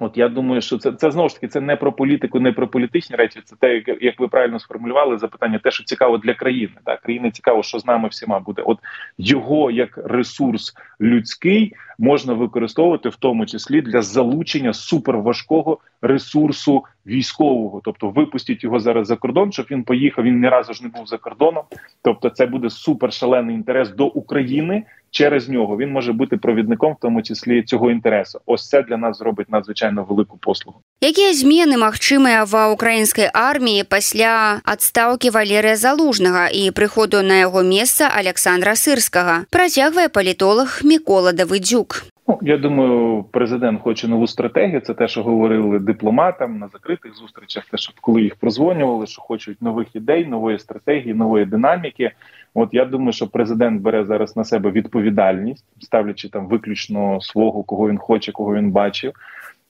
От 0.00 0.16
я 0.16 0.28
думаю, 0.28 0.60
що 0.60 0.78
це 0.78 0.92
це 0.92 1.10
знову 1.10 1.28
ж 1.28 1.34
таки 1.34 1.48
це 1.48 1.60
не 1.60 1.76
про 1.76 1.92
політику, 1.92 2.40
не 2.40 2.52
про 2.52 2.68
політичні 2.68 3.16
речі. 3.16 3.40
Це 3.44 3.56
те, 3.56 3.82
як 4.00 4.20
ви 4.20 4.28
правильно 4.28 4.58
сформулювали 4.58 5.18
запитання, 5.18 5.60
те, 5.62 5.70
що 5.70 5.84
цікаво 5.84 6.18
для 6.18 6.34
країни. 6.34 6.72
Так, 6.84 7.00
країни 7.00 7.30
цікаво, 7.30 7.62
що 7.62 7.78
з 7.78 7.86
нами 7.86 8.08
всіма 8.08 8.40
буде. 8.40 8.62
От 8.62 8.78
його 9.18 9.70
як 9.70 9.98
ресурс 10.04 10.74
людський 11.00 11.74
можна 11.98 12.32
використовувати 12.32 13.08
в 13.08 13.16
тому 13.16 13.46
числі 13.46 13.80
для 13.80 14.02
залучення 14.02 14.72
суперважкого 14.72 15.78
ресурсу 16.02 16.84
військового. 17.06 17.80
Тобто 17.84 18.10
випустіть 18.10 18.64
його 18.64 18.80
зараз 18.80 19.06
за 19.06 19.16
кордон, 19.16 19.52
щоб 19.52 19.66
він 19.70 19.82
поїхав. 19.82 20.24
Він 20.24 20.40
ні 20.40 20.48
разу 20.48 20.74
ж 20.74 20.82
не 20.82 20.88
був 20.88 21.06
за 21.06 21.18
кордоном. 21.18 21.64
Тобто, 22.02 22.30
це 22.30 22.46
буде 22.46 22.70
супер 22.70 23.12
шалений 23.12 23.56
інтерес 23.56 23.90
до 23.90 24.06
України 24.06 24.84
через 25.11 25.49
нього. 25.49 25.77
Він 25.77 25.91
може 25.91 26.13
бути 26.13 26.37
провідником, 26.37 26.93
в 26.93 26.97
тому 27.01 27.21
числі 27.21 27.63
цього 27.63 27.91
інтересу. 27.91 28.39
Ось 28.45 28.69
це 28.69 28.83
для 28.83 28.97
нас 28.97 29.17
зробить 29.17 29.49
надзвичайно 29.49 30.03
велику 30.03 30.37
послугу. 30.37 30.81
Якія 31.01 31.33
змены 31.33 31.77
магчымыя 31.77 32.41
ва 32.49 32.73
ўкраінскай 32.73 33.29
арміі 33.33 33.85
пасля 33.85 34.61
адстаўкі 34.65 35.29
валерыя 35.29 35.77
залужнага 35.77 36.49
і 36.49 36.73
прыходу 36.73 37.21
на 37.21 37.45
яго 37.45 37.61
месца 37.61 38.09
Александра 38.09 38.73
сырскага 38.73 39.45
працягвае 39.53 40.09
палітолог 40.09 40.81
мікола 40.81 41.37
давыдзюк 41.37 42.10
Ну, 42.28 42.38
я 42.42 42.58
думаю, 42.58 43.24
президент 43.30 43.80
хоче 43.80 44.08
нову 44.08 44.26
стратегію. 44.26 44.80
Це 44.80 44.94
те, 44.94 45.08
що 45.08 45.22
говорили 45.22 45.78
дипломатам 45.78 46.58
на 46.58 46.68
закритих 46.68 47.14
зустрічах. 47.14 47.64
Те, 47.66 47.76
що 47.76 47.92
коли 48.00 48.22
їх 48.22 48.36
прозвонювали, 48.36 49.06
що 49.06 49.22
хочуть 49.22 49.62
нових 49.62 49.96
ідей, 49.96 50.26
нової 50.26 50.58
стратегії, 50.58 51.14
нової 51.14 51.44
динаміки. 51.44 52.10
От 52.54 52.68
я 52.72 52.84
думаю, 52.84 53.12
що 53.12 53.28
президент 53.28 53.82
бере 53.82 54.04
зараз 54.04 54.36
на 54.36 54.44
себе 54.44 54.70
відповідальність, 54.70 55.64
ставлячи 55.80 56.28
там 56.28 56.46
виключно 56.46 57.20
свого, 57.20 57.62
кого 57.62 57.88
він 57.88 57.98
хоче, 57.98 58.32
кого 58.32 58.54
він 58.54 58.70
бачив. 58.70 59.12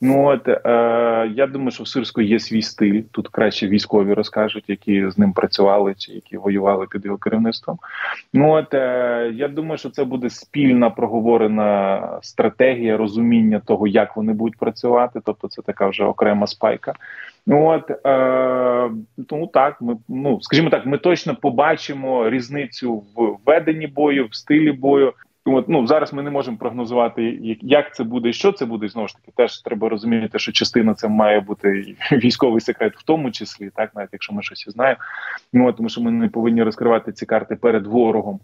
Ну 0.05 0.27
от 0.27 0.49
е, 0.49 0.59
я 1.35 1.47
думаю, 1.47 1.71
що 1.71 1.83
в 1.85 1.89
Сирську 1.89 2.21
є 2.21 2.41
свій 2.41 2.63
стиль. 2.63 3.03
Тут 3.11 3.29
краще 3.29 3.69
військові 3.69 4.13
розкажуть, 4.15 4.65
які 4.69 5.11
з 5.11 5.19
ним 5.19 5.33
працювали 5.33 5.95
чи 5.99 6.13
які 6.13 6.37
воювали 6.37 6.87
під 6.91 7.05
його 7.05 7.19
керівництвом. 7.19 7.79
Ну 8.33 8.53
от 8.53 8.75
е, 8.75 9.33
я 9.35 9.49
думаю, 9.49 9.79
що 9.79 9.91
це 9.91 10.05
буде 10.05 10.31
спільна 10.31 10.91
проговорена 10.91 12.09
стратегія 12.23 12.97
розуміння 12.97 13.61
того, 13.67 13.87
як 13.87 14.17
вони 14.17 14.33
будуть 14.33 14.59
працювати. 14.59 15.21
Тобто, 15.25 15.49
це 15.49 15.63
така 15.63 15.89
вже 15.89 16.05
окрема 16.05 16.47
спайка. 16.47 16.93
Ну 17.47 17.67
от 17.67 17.91
е, 18.07 18.91
тому 19.29 19.47
так, 19.47 19.81
ми 19.81 19.97
ну 20.09 20.41
скажімо 20.41 20.71
так, 20.71 20.87
ми 20.87 20.99
точно 20.99 21.37
побачимо 21.37 22.31
різницю 22.31 22.95
в 22.95 23.37
веденні 23.47 23.87
бою, 23.87 24.27
в 24.27 24.35
стилі 24.35 24.73
бою. 24.73 25.13
От, 25.45 25.69
ну 25.69 25.87
зараз 25.87 26.13
ми 26.13 26.23
не 26.23 26.31
можемо 26.31 26.57
прогнозувати, 26.57 27.39
як 27.63 27.95
це 27.95 28.05
буде 28.05 28.29
і 28.29 28.33
що 28.33 28.53
це 28.53 28.65
буде. 28.65 28.89
знову 28.89 29.09
ж 29.09 29.15
таки, 29.15 29.33
теж 29.37 29.61
треба 29.61 29.89
розуміти, 29.89 30.39
що 30.39 30.53
частина 30.53 30.95
це 30.95 31.09
має 31.09 31.41
бути 31.41 31.97
військовий 32.13 32.61
секрет, 32.61 32.93
в 32.97 33.03
тому 33.03 33.31
числі, 33.31 33.71
так 33.75 33.91
навіть 33.95 34.11
якщо 34.13 34.33
ми 34.35 34.43
щось 34.43 34.65
знаємо. 34.69 35.01
Ну 35.53 35.73
тому 35.73 35.89
що 35.89 36.01
ми 36.01 36.11
не 36.11 36.29
повинні 36.29 36.63
розкривати 36.63 37.13
ці 37.13 37.27
карти 37.27 37.57
перед 37.57 37.87
ворогом. 37.87 38.41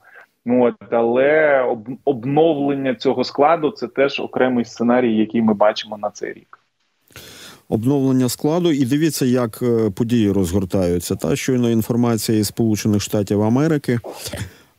Ну 0.46 0.64
от, 0.64 0.74
але 0.90 1.60
об, 1.60 1.88
обновлення 2.04 2.94
цього 2.94 3.24
складу 3.24 3.70
це 3.70 3.88
теж 3.88 4.20
окремий 4.20 4.64
сценарій, 4.64 5.16
який 5.16 5.42
ми 5.42 5.54
бачимо 5.54 5.98
на 5.98 6.10
цей 6.10 6.32
рік. 6.32 6.58
Обновлення 7.68 8.28
складу, 8.28 8.72
і 8.72 8.84
дивіться, 8.84 9.24
як 9.24 9.62
події 9.94 10.32
розгортаються. 10.32 11.16
Та 11.16 11.36
щойно 11.36 11.70
інформація 11.70 12.38
із 12.38 12.46
Сполучених 12.46 13.02
Штатів 13.02 13.42
Америки. 13.42 14.00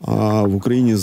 А 0.01 0.43
в 0.43 0.55
Україні 0.55 0.95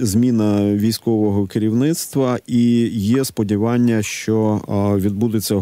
зміна 0.00 0.74
військового 0.74 1.46
керівництва 1.46 2.38
і 2.46 2.88
є 2.88 3.24
сподівання, 3.24 4.02
що 4.02 4.60
відбудеться 4.96 5.54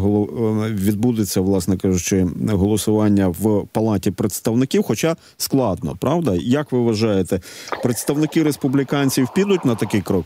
відбудеться, 0.69 1.41
власне 1.41 1.77
кажучи, 1.77 2.27
голосування 2.49 3.27
в 3.27 3.65
палаті 3.71 4.11
представників. 4.11 4.83
Хоча 4.83 5.15
складно, 5.37 5.97
правда, 5.99 6.35
як 6.35 6.71
ви 6.71 6.79
вважаєте, 6.79 7.41
представники 7.83 8.43
республіканців 8.43 9.27
підуть 9.35 9.65
на 9.65 9.75
такий 9.75 10.01
крок? 10.01 10.25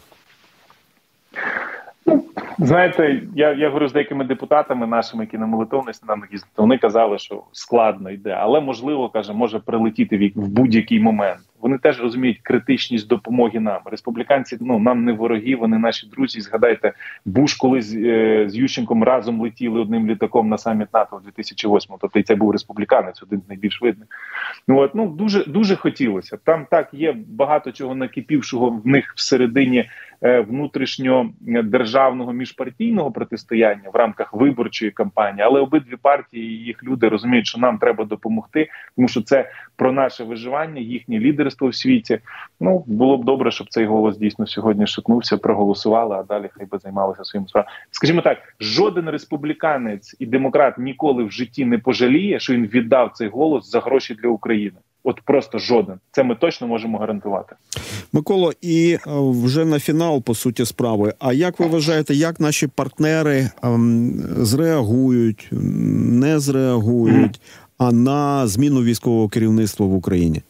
Знаєте, 2.59 3.21
я 3.35 3.53
я 3.53 3.67
говорю 3.67 3.87
з 3.87 3.93
деякими 3.93 4.25
депутатами 4.25 4.87
нашими, 4.87 5.23
які 5.23 5.37
на 5.37 5.45
молитовний 5.45 5.93
сніданок 5.93 6.31
їздили, 6.31 6.51
Вони 6.57 6.77
казали, 6.77 7.17
що 7.17 7.43
складно 7.51 8.11
йде, 8.11 8.31
але 8.39 8.61
можливо 8.61 9.09
каже, 9.09 9.33
може 9.33 9.59
прилетіти 9.59 10.31
в 10.35 10.47
будь-який 10.47 10.99
момент. 10.99 11.39
Вони 11.61 11.77
теж 11.77 12.01
розуміють 12.01 12.39
критичність 12.43 13.07
допомоги 13.07 13.59
нам. 13.59 13.79
Республіканці 13.85 14.57
ну 14.61 14.79
нам 14.79 15.05
не 15.05 15.13
вороги, 15.13 15.55
вони 15.55 15.77
наші 15.77 16.07
друзі. 16.07 16.41
Згадайте, 16.41 16.93
Буш 17.25 17.53
коли 17.53 17.81
з, 17.81 17.95
е, 17.95 18.45
з 18.49 18.55
Ющенком 18.55 19.03
разом 19.03 19.41
летіли 19.41 19.79
одним 19.79 20.07
літаком 20.07 20.49
на 20.49 20.57
саміт 20.57 20.93
НАТО 20.93 21.21
в 21.25 21.39
2008-му. 21.39 21.97
Тобто 22.01 22.19
і 22.19 22.23
це 22.23 22.35
був 22.35 22.51
республіканець, 22.51 23.23
один 23.23 23.41
з 23.41 23.49
найбільш 23.49 23.81
видних. 23.81 24.07
Ну 24.67 24.77
от 24.77 24.95
ну 24.95 25.07
дуже 25.07 25.45
дуже 25.45 25.75
хотілося. 25.75 26.37
Там 26.43 26.67
так 26.71 26.93
є 26.93 27.15
багато 27.27 27.71
чого 27.71 27.95
накипівшого 27.95 28.69
в 28.69 28.87
них 28.87 29.13
всередині 29.15 29.89
е, 30.21 30.39
внутрішньо 30.39 31.29
державного 31.63 32.33
міжпартійного 32.33 33.11
протистояння 33.11 33.89
в 33.93 33.95
рамках 33.95 34.33
виборчої 34.33 34.91
кампанії, 34.91 35.43
але 35.45 35.59
обидві 35.59 35.95
партії 36.01 36.45
і 36.45 36.63
їх 36.65 36.83
люди 36.83 37.07
розуміють, 37.07 37.47
що 37.47 37.59
нам 37.59 37.77
треба 37.77 38.05
допомогти, 38.05 38.69
тому 38.95 39.07
що 39.07 39.21
це 39.21 39.51
про 39.77 39.91
наше 39.91 40.23
виживання, 40.23 40.81
їхні 40.81 41.19
лідерство 41.19 41.67
в 41.67 41.75
світі. 41.75 42.19
Ну 42.59 42.83
було 42.87 43.17
б 43.17 43.25
добре, 43.25 43.51
щоб 43.51 43.69
цей 43.69 43.85
голос 43.85 44.17
дійсно 44.17 44.47
сьогодні 44.47 44.87
шикнувся, 44.87 45.37
проголосували, 45.37 46.15
а 46.15 46.23
далі 46.23 46.49
хай 46.51 46.65
би 46.65 46.77
займалися 46.77 47.23
своїм 47.23 47.47
справами. 47.47 47.71
Скажімо 47.91 48.21
так, 48.21 48.37
жоден 48.59 49.09
республіканець 49.09 50.15
і 50.19 50.25
демократ 50.25 50.77
ніколи 50.77 51.23
в 51.23 51.31
житті 51.31 51.65
не 51.65 51.77
пожаліє, 51.77 52.39
що 52.39 52.53
він 52.53 52.65
віддав 52.65 53.11
цей 53.13 53.27
голос 53.27 53.71
за 53.71 53.79
гроші 53.79 54.13
для 54.23 54.29
України. 54.29 54.77
От 55.03 55.21
просто 55.21 55.59
жоден. 55.59 55.95
Це 56.11 56.23
ми 56.23 56.35
точно 56.35 56.67
можемо 56.67 56.97
гарантувати. 56.97 57.55
Миколо, 58.13 58.53
і 58.61 58.91
е, 58.93 58.99
вже 59.43 59.65
на 59.65 59.79
фінал 59.79 60.23
по 60.23 60.35
суті 60.35 60.65
справи. 60.65 61.13
А 61.19 61.33
як 61.33 61.59
ви 61.59 61.67
вважаєте, 61.67 62.13
як 62.13 62.39
наші 62.39 62.67
партнери 62.67 63.49
ем, 63.63 64.13
зреагують, 64.37 65.49
не 65.51 66.39
зреагують? 66.39 67.39
А 67.77 67.91
на 67.91 68.47
зміну 68.47 68.83
військового 68.83 69.29
керівництва 69.29 69.85
в 69.85 69.93
Україні? 69.93 70.41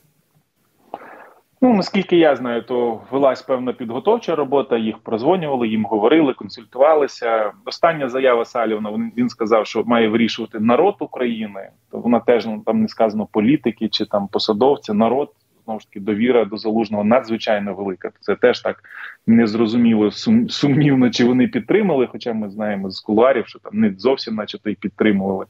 Ну 1.62 1.74
наскільки 1.74 2.18
я 2.18 2.36
знаю, 2.36 2.64
то 2.64 3.02
велась 3.12 3.42
певна 3.42 3.74
підготовча 3.74 4.36
робота. 4.36 4.78
Їх 4.78 4.98
прозвонювали, 4.98 5.68
їм 5.68 5.86
говорили, 5.86 6.34
консультувалися. 6.34 7.52
Остання 7.66 8.10
заява 8.10 8.46
Салівна. 8.46 9.12
Він 9.18 9.30
сказав, 9.30 9.68
що 9.68 9.84
має 9.84 10.10
вирішувати 10.10 10.60
народ 10.60 10.96
України. 11.00 11.70
То 11.92 11.98
вона 11.98 12.20
теж 12.20 12.46
ну, 12.46 12.64
там 12.66 12.82
не 12.82 12.88
сказано 12.88 13.28
політики 13.32 13.90
чи 13.90 14.06
там 14.06 14.28
посадовці. 14.28 14.94
Народ 14.94 15.30
знову 15.68 15.80
ж 15.80 15.88
таки 15.88 16.00
довіра 16.00 16.46
до 16.46 16.58
залужного 16.58 17.04
надзвичайно 17.04 17.74
велика. 17.74 18.12
Це 18.20 18.36
теж 18.36 18.62
так 18.62 18.84
незрозуміло 19.28 20.12
сумнівно, 20.50 21.10
чи 21.10 21.26
вони 21.26 21.48
підтримали. 21.48 22.08
Хоча 22.12 22.34
ми 22.34 22.50
знаємо 22.50 22.90
з 22.90 23.00
кулуарів, 23.00 23.48
що 23.48 23.60
там 23.60 23.80
не 23.80 23.94
зовсім, 23.98 24.36
начебто, 24.36 24.70
і 24.70 24.76
підтримували. 24.76 25.46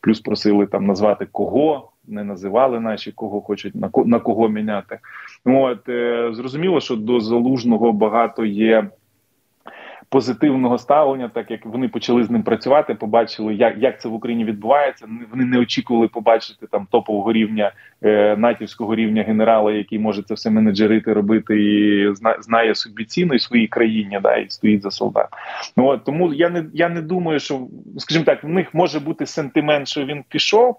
Плюс 0.00 0.20
просили 0.20 0.66
там 0.66 0.86
назвати 0.86 1.26
кого. 1.32 1.90
Не 2.08 2.24
називали 2.24 2.80
наші, 2.80 3.12
кого 3.12 3.40
хочуть 3.40 3.74
на 3.74 3.90
на 4.04 4.18
кого 4.18 4.48
міняти. 4.48 4.98
От 5.44 5.88
е, 5.88 6.30
зрозуміло, 6.32 6.80
що 6.80 6.96
до 6.96 7.20
залужного 7.20 7.92
багато 7.92 8.44
є 8.44 8.90
позитивного 10.10 10.78
ставлення, 10.78 11.28
так 11.28 11.50
як 11.50 11.66
вони 11.66 11.88
почали 11.88 12.24
з 12.24 12.30
ним 12.30 12.42
працювати, 12.42 12.94
побачили, 12.94 13.54
як 13.54 13.74
як 13.78 14.00
це 14.00 14.08
в 14.08 14.14
Україні 14.14 14.44
відбувається. 14.44 15.06
Вони 15.30 15.44
не 15.44 15.58
очікували 15.58 16.08
побачити 16.08 16.66
там 16.66 16.86
топового 16.90 17.32
рівня 17.32 17.72
е, 18.02 18.36
натівського 18.36 18.94
рівня 18.94 19.22
генерала, 19.22 19.72
який 19.72 19.98
може 19.98 20.22
це 20.22 20.34
все 20.34 20.50
менеджерити, 20.50 21.12
робити 21.12 21.62
і 21.62 22.14
зна, 22.14 22.36
знає 22.40 22.74
собі 22.74 23.04
ціну 23.04 23.34
і 23.34 23.38
своїй 23.38 23.66
країні, 23.66 24.20
да 24.22 24.36
і 24.36 24.50
стоїть 24.50 24.82
за 24.82 24.90
солдат. 24.90 25.28
Ну 25.76 25.86
от 25.86 26.04
тому 26.04 26.34
я 26.34 26.48
не 26.48 26.64
я 26.74 26.88
не 26.88 27.02
думаю, 27.02 27.40
що 27.40 27.66
скажімо 27.98 28.24
так, 28.24 28.44
в 28.44 28.48
них 28.48 28.74
може 28.74 29.00
бути 29.00 29.26
сентимент, 29.26 29.88
що 29.88 30.04
він 30.04 30.24
пішов 30.28 30.76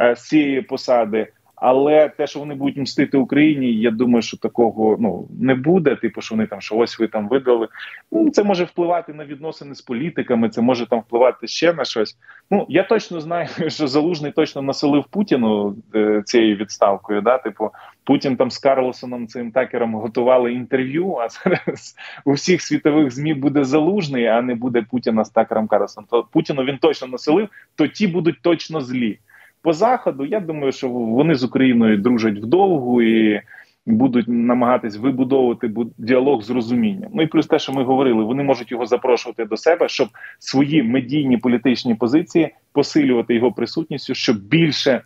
е, 0.00 0.16
з 0.16 0.28
цієї 0.28 0.62
посади. 0.62 1.28
Але 1.60 2.08
те, 2.08 2.26
що 2.26 2.40
вони 2.40 2.54
будуть 2.54 2.76
мстити 2.76 3.16
Україні, 3.18 3.72
я 3.72 3.90
думаю, 3.90 4.22
що 4.22 4.36
такого 4.36 4.96
ну 5.00 5.28
не 5.40 5.54
буде. 5.54 5.96
Типу, 5.96 6.20
що 6.20 6.34
вони 6.34 6.46
там 6.46 6.60
що 6.60 6.76
ось 6.76 6.98
ви 6.98 7.08
там 7.08 7.28
видали. 7.28 7.68
Ну 8.12 8.30
це 8.30 8.42
може 8.42 8.64
впливати 8.64 9.12
на 9.12 9.24
відносини 9.24 9.74
з 9.74 9.82
політиками. 9.82 10.48
Це 10.48 10.60
може 10.60 10.86
там 10.86 11.00
впливати 11.00 11.46
ще 11.46 11.72
на 11.72 11.84
щось. 11.84 12.16
Ну 12.50 12.66
я 12.68 12.82
точно 12.82 13.20
знаю, 13.20 13.48
що 13.68 13.88
залужний 13.88 14.32
точно 14.32 14.62
населив 14.62 15.04
Путіну 15.10 15.76
е, 15.94 16.22
цією 16.24 16.56
відставкою. 16.56 17.20
Да, 17.20 17.38
типу, 17.38 17.70
Путін 18.04 18.36
там 18.36 18.50
з 18.50 18.58
Карлосоном 18.58 19.26
цим 19.26 19.50
такером 19.50 19.94
готували 19.94 20.52
інтерв'ю. 20.52 21.14
А 21.14 21.28
зараз 21.28 21.96
у 22.24 22.32
всіх 22.32 22.62
світових 22.62 23.10
змі 23.10 23.34
буде 23.34 23.64
залужний, 23.64 24.26
а 24.26 24.42
не 24.42 24.54
буде 24.54 24.82
Путіна 24.90 25.24
з 25.24 25.30
такером 25.30 25.66
Карлосом. 25.66 26.04
То 26.10 26.26
Путіну 26.32 26.64
він 26.64 26.78
точно 26.78 27.08
населив, 27.08 27.48
то 27.74 27.86
ті 27.86 28.06
будуть 28.06 28.42
точно 28.42 28.80
злі 28.80 29.18
по 29.62 29.72
заходу. 29.72 30.24
Я 30.24 30.40
думаю, 30.40 30.72
що 30.72 30.88
вони 30.88 31.34
з 31.34 31.44
Україною 31.44 31.96
дружать 31.98 32.38
вдовгу 32.38 33.02
і 33.02 33.40
будуть 33.86 34.28
намагатись 34.28 34.96
вибудовувати 34.96 35.70
діалог 35.98 36.42
з 36.42 36.50
розумінням. 36.50 37.10
Ну 37.14 37.22
і 37.22 37.26
плюс 37.26 37.46
те, 37.46 37.58
що 37.58 37.72
ми 37.72 37.84
говорили, 37.84 38.24
вони 38.24 38.42
можуть 38.42 38.70
його 38.70 38.86
запрошувати 38.86 39.44
до 39.44 39.56
себе, 39.56 39.88
щоб 39.88 40.08
свої 40.38 40.82
медійні 40.82 41.36
політичні 41.36 41.94
позиції 41.94 42.54
посилювати 42.72 43.34
його 43.34 43.52
присутністю, 43.52 44.14
щоб 44.14 44.36
більше. 44.48 45.00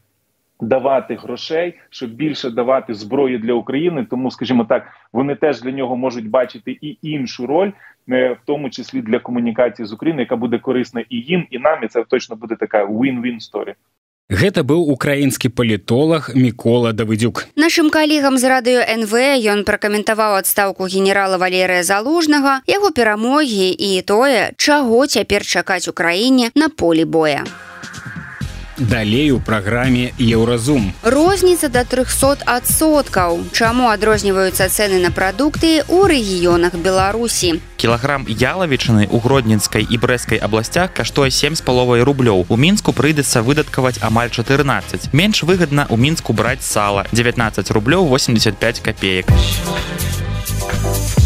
Давати 0.60 1.14
грошей, 1.14 1.74
щоб 1.90 2.10
більше 2.10 2.50
давати 2.50 2.94
зброї 2.94 3.38
для 3.38 3.52
України, 3.52 4.06
тому 4.10 4.30
скажімо 4.30 4.64
так, 4.64 4.86
вони 5.12 5.34
теж 5.34 5.62
для 5.62 5.70
нього 5.70 5.96
можуть 5.96 6.30
бачити 6.30 6.78
і 6.80 6.98
іншу 7.02 7.46
роль, 7.46 7.70
е, 8.10 8.32
в 8.32 8.38
тому 8.44 8.70
числі 8.70 9.02
для 9.02 9.18
комунікації 9.18 9.86
з 9.86 9.92
Україною, 9.92 10.22
яка 10.22 10.36
буде 10.36 10.58
корисна 10.58 11.04
і 11.08 11.16
їм, 11.16 11.46
і 11.50 11.58
нам. 11.58 11.84
І 11.84 11.88
це 11.88 12.04
точно 12.04 12.36
буде 12.36 12.56
така 12.56 12.86
win-win 12.86 13.52
story. 13.52 13.74
Гэта 14.32 14.64
быў 14.64 14.88
украінскі 14.88 15.52
палітолог 15.52 16.30
мікола 16.32 16.92
давыдзюк. 16.96 17.44
Нашим 17.60 17.90
калегам 17.92 18.38
з 18.40 18.48
радыё 18.48 18.80
нв 18.80 19.12
ён 19.52 19.68
пракаментаваў 19.68 20.40
адстаўку 20.40 20.88
генерала 20.88 21.36
валерыя 21.36 21.84
залужнага 21.84 22.64
яго 22.64 22.88
перамогі 22.88 23.68
і 23.68 24.00
тое 24.00 24.56
чаго 24.56 25.04
цяпер 25.04 25.44
чакаць 25.44 25.92
украіне 25.92 26.48
на 26.56 26.72
полі 26.72 27.04
боя 27.04 27.44
далей 28.79 29.31
у 29.31 29.39
праграме 29.39 30.11
еўразум 30.17 30.93
розніца 31.03 31.69
до 31.69 31.83
300 31.83 32.37
адсоткаў 32.45 33.51
чаму 33.51 33.89
адрозніваюцца 33.89 34.69
цены 34.69 35.03
на 35.03 35.11
прадукты 35.11 35.83
у 35.87 36.07
рэгіёнах 36.07 36.79
беларусі 36.79 37.59
кілаграм 37.75 38.25
ялавічыны 38.27 39.07
у 39.11 39.19
гродненскай 39.19 39.83
і 39.83 39.97
брэскай 39.97 40.39
абласцях 40.39 40.93
каштуе 40.93 41.31
7 41.31 41.55
з 41.55 41.61
паловай 41.61 42.03
рублёў 42.03 42.45
у 42.47 42.55
мінску 42.55 42.95
прыйдецца 42.95 43.43
выдаткаваць 43.43 43.99
амаль 44.01 44.31
14 44.31 45.13
менш 45.13 45.43
выгадна 45.43 45.85
у 45.89 45.97
мінску 45.97 46.33
браць 46.33 46.63
сала 46.63 47.05
19 47.11 47.71
рублёў 47.71 48.07
85 48.07 48.79
копеек 48.79 49.27
у 49.27 51.22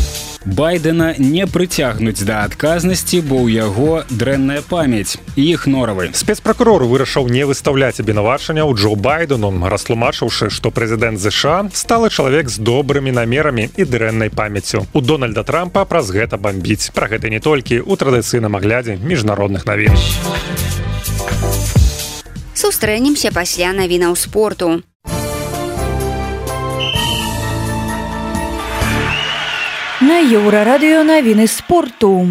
Байдена 0.49 1.14
не 1.19 1.47
прыцягнуць 1.47 2.25
да 2.25 2.40
адказнасці 2.49 3.21
бо 3.21 3.45
ў 3.45 3.69
яго 3.69 4.09
дрэнная 4.09 4.64
памяць. 4.64 5.21
Іх 5.37 5.69
норавы. 5.69 6.11
Спецпракурор 6.17 6.88
вырашыў 6.88 7.28
не 7.28 7.45
выстаўляць 7.45 8.00
абвінавачання 8.00 8.64
ў 8.64 8.73
джо 8.73 8.97
байдену 8.97 9.52
растлумачыўшы 9.69 10.49
што 10.49 10.73
прэзідэнт 10.73 11.21
ЗША 11.21 11.69
сталы 11.76 12.09
чалавек 12.09 12.49
з 12.49 12.64
добрымі 12.64 13.12
намерамі 13.12 13.69
і 13.76 13.85
дрэннай 13.85 14.33
памяццю. 14.33 14.87
У 14.97 15.00
дональда 15.05 15.45
трампа 15.45 15.85
праз 15.85 16.11
гэта 16.11 16.40
бомбіць 16.40 16.90
пра 16.97 17.12
гэта 17.12 17.28
не 17.28 17.40
толькі 17.45 17.85
ў 17.85 17.93
традыцыйным 18.00 18.57
аглядзе 18.57 18.97
міжнародных 18.97 19.69
навін. 19.69 19.93
Сустрэнемся 22.59 23.31
пасля 23.31 23.73
навінаў 23.76 24.17
спорту 24.17 24.83
на 30.09 30.25
еўрарадыё 30.25 31.05
навіны 31.05 31.47
спорту. 31.47 32.25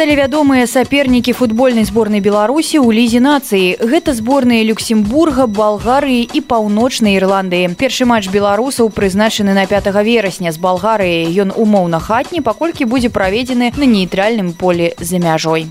Вядомыя 0.00 0.66
сапернікі 0.66 1.34
футбольнай 1.36 1.84
зборнай 1.84 2.22
беларусі 2.24 2.78
ў 2.80 2.88
лізе 2.96 3.20
нацыі. 3.20 3.76
Гэта 3.82 4.14
зборныя 4.16 4.64
люксембурга 4.64 5.44
балгарыі 5.44 6.24
і 6.24 6.40
паўночнай 6.40 7.20
ірландыі. 7.20 7.74
Першы 7.76 8.08
матч 8.08 8.32
беларусаў 8.32 8.88
прызначаны 8.88 9.52
на 9.52 9.66
5 9.66 9.92
верасня 10.06 10.56
з 10.56 10.58
балгарыяй 10.62 11.28
ён 11.44 11.52
умоўна 11.52 12.00
хатні 12.00 12.40
паколькі 12.40 12.88
будзе 12.88 13.10
праведзены 13.10 13.74
на 13.76 13.84
нейтральным 13.84 14.54
полі 14.54 14.94
за 14.96 15.18
мяжой 15.18 15.68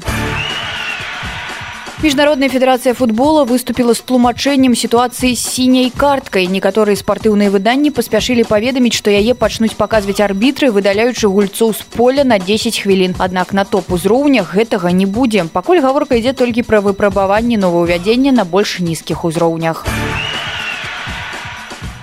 у 1.98 1.98
Міжнародная 2.04 2.50
федэрацыя 2.52 2.92
футбола 2.92 3.44
выступіла 3.48 3.94
з 3.96 4.04
тлумачэннем 4.04 4.74
сітуацыі 4.76 5.32
з 5.32 5.40
сіняй 5.40 5.88
карткай. 5.88 6.44
Некаторыя 6.52 7.00
спартыўныя 7.00 7.48
выданні 7.48 7.88
паспяшылі 7.96 8.44
паведаміць, 8.44 8.92
што 8.92 9.08
яе 9.08 9.32
пачнуць 9.32 9.72
паказваць 9.72 10.20
арбітры, 10.20 10.68
выдаляючы 10.68 11.32
гульцоў 11.32 11.72
з 11.72 11.80
поля 11.96 12.28
на 12.28 12.36
10 12.36 12.76
хвілін. 12.84 13.16
Аднак 13.16 13.56
на 13.56 13.64
топ-узроўнях 13.64 14.52
гэтага 14.52 14.92
не 14.92 15.08
будзе. 15.08 15.48
Пакуль 15.48 15.80
гаворка 15.80 16.20
ідзе 16.20 16.36
толькі 16.36 16.68
пра 16.68 16.84
выпрабаванне 16.84 17.56
новаўвядзення 17.56 18.36
на 18.36 18.44
больш 18.44 18.84
нізкіх 18.84 19.24
узроўнях 19.24 19.88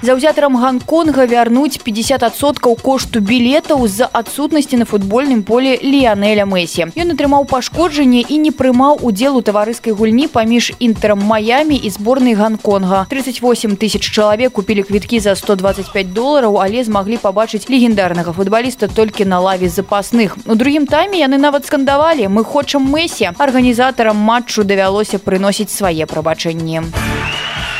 заўзятарам 0.05 0.58
гонконга 0.58 1.25
вярнуць 1.29 1.77
50соткаў 1.86 2.75
кошту 2.81 3.22
білетаў 3.22 3.86
з-за 3.88 4.10
адсутнасці 4.20 4.81
на 4.81 4.86
футбольным 4.86 5.43
поле 5.43 5.77
ліянеля 5.81 6.46
мэсі 6.50 6.89
ён 6.98 7.13
атрымаў 7.13 7.46
пашкоджанне 7.51 8.24
і 8.25 8.38
не 8.41 8.51
прымаў 8.51 8.98
удзел 9.05 9.38
у 9.38 9.43
таварыскай 9.46 9.93
гульні 9.93 10.27
паміж 10.27 10.72
інтэрам 10.79 11.22
маямі 11.22 11.77
і 11.77 11.89
зборнай 11.93 12.34
гонконга 12.34 13.05
38 13.10 13.77
тысяч 13.77 14.01
чалавек 14.10 14.53
купілі 14.58 14.84
квіткі 14.89 15.20
за 15.20 15.36
125 15.36 16.13
долараў 16.13 16.58
але 16.62 16.84
змаглі 16.84 17.22
пабачыць 17.22 17.70
легендарнага 17.70 18.34
футбаліста 18.34 18.88
толькі 18.88 19.25
на 19.25 19.39
лаве 19.39 19.70
запасных 19.70 20.38
у 20.46 20.55
другім 20.55 20.88
тайме 20.88 21.22
яны 21.22 21.37
нават 21.37 21.70
скандавалі 21.70 22.25
мы 22.27 22.44
хочам 22.44 22.90
мэсі 22.90 23.31
арганізатарам 23.37 24.18
матчу 24.18 24.64
давялося 24.64 25.22
прыносіць 25.22 25.70
свае 25.70 26.09
прабачэнні 26.09 26.81
а 26.81 27.75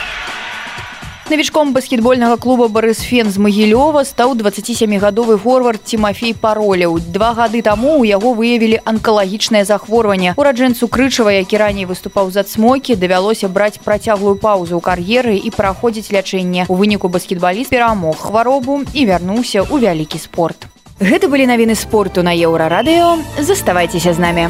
Навічком 1.26 1.72
баскетбольнага 1.72 2.36
клуба 2.36 2.68
Барысфен 2.70 3.32
з 3.34 3.42
Магілёва 3.42 4.04
стаў 4.06 4.38
27гадовы 4.38 5.34
форвард 5.42 5.82
Цімафей 5.82 6.35
Пароляў. 6.38 7.00
Два 7.02 7.34
гады 7.34 7.62
таму 7.66 7.98
ў 7.98 8.14
яго 8.14 8.30
выявілі 8.30 8.78
анкалагічнае 8.86 9.64
захворванне. 9.66 10.38
Ураджэнцу 10.38 10.86
Крычава, 10.87 11.35
які 11.34 11.58
раней 11.58 11.82
выступаў 11.82 12.30
за 12.30 12.46
Цмокі, 12.46 12.94
давялося 12.94 13.50
браць 13.50 13.82
працяглую 13.82 14.38
паўзу 14.38 14.78
ў 14.78 14.86
кар'еры 14.86 15.34
і 15.34 15.50
праходзіць 15.50 16.14
лячэнне. 16.14 16.70
У 16.70 16.78
выніку 16.78 17.10
баскетбаліст 17.10 17.74
перамог 17.74 18.14
хваробу 18.22 18.86
і 18.94 19.02
вярнуўся 19.10 19.66
ў 19.66 19.82
вялікі 19.82 20.22
спорт. 20.22 20.70
Гэта 21.02 21.26
былі 21.26 21.50
навіны 21.50 21.74
спорту 21.74 22.22
на 22.22 22.38
Еўрарадыё. 22.38 23.18
Заставайцеся 23.42 24.14
з 24.14 24.22
намі. 24.22 24.46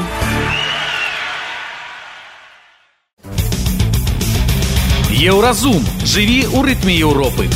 Еўразум 5.26 5.82
жыві 6.06 6.46
ў 6.46 6.58
рытме 6.62 6.94
Еўропы. 7.02 7.50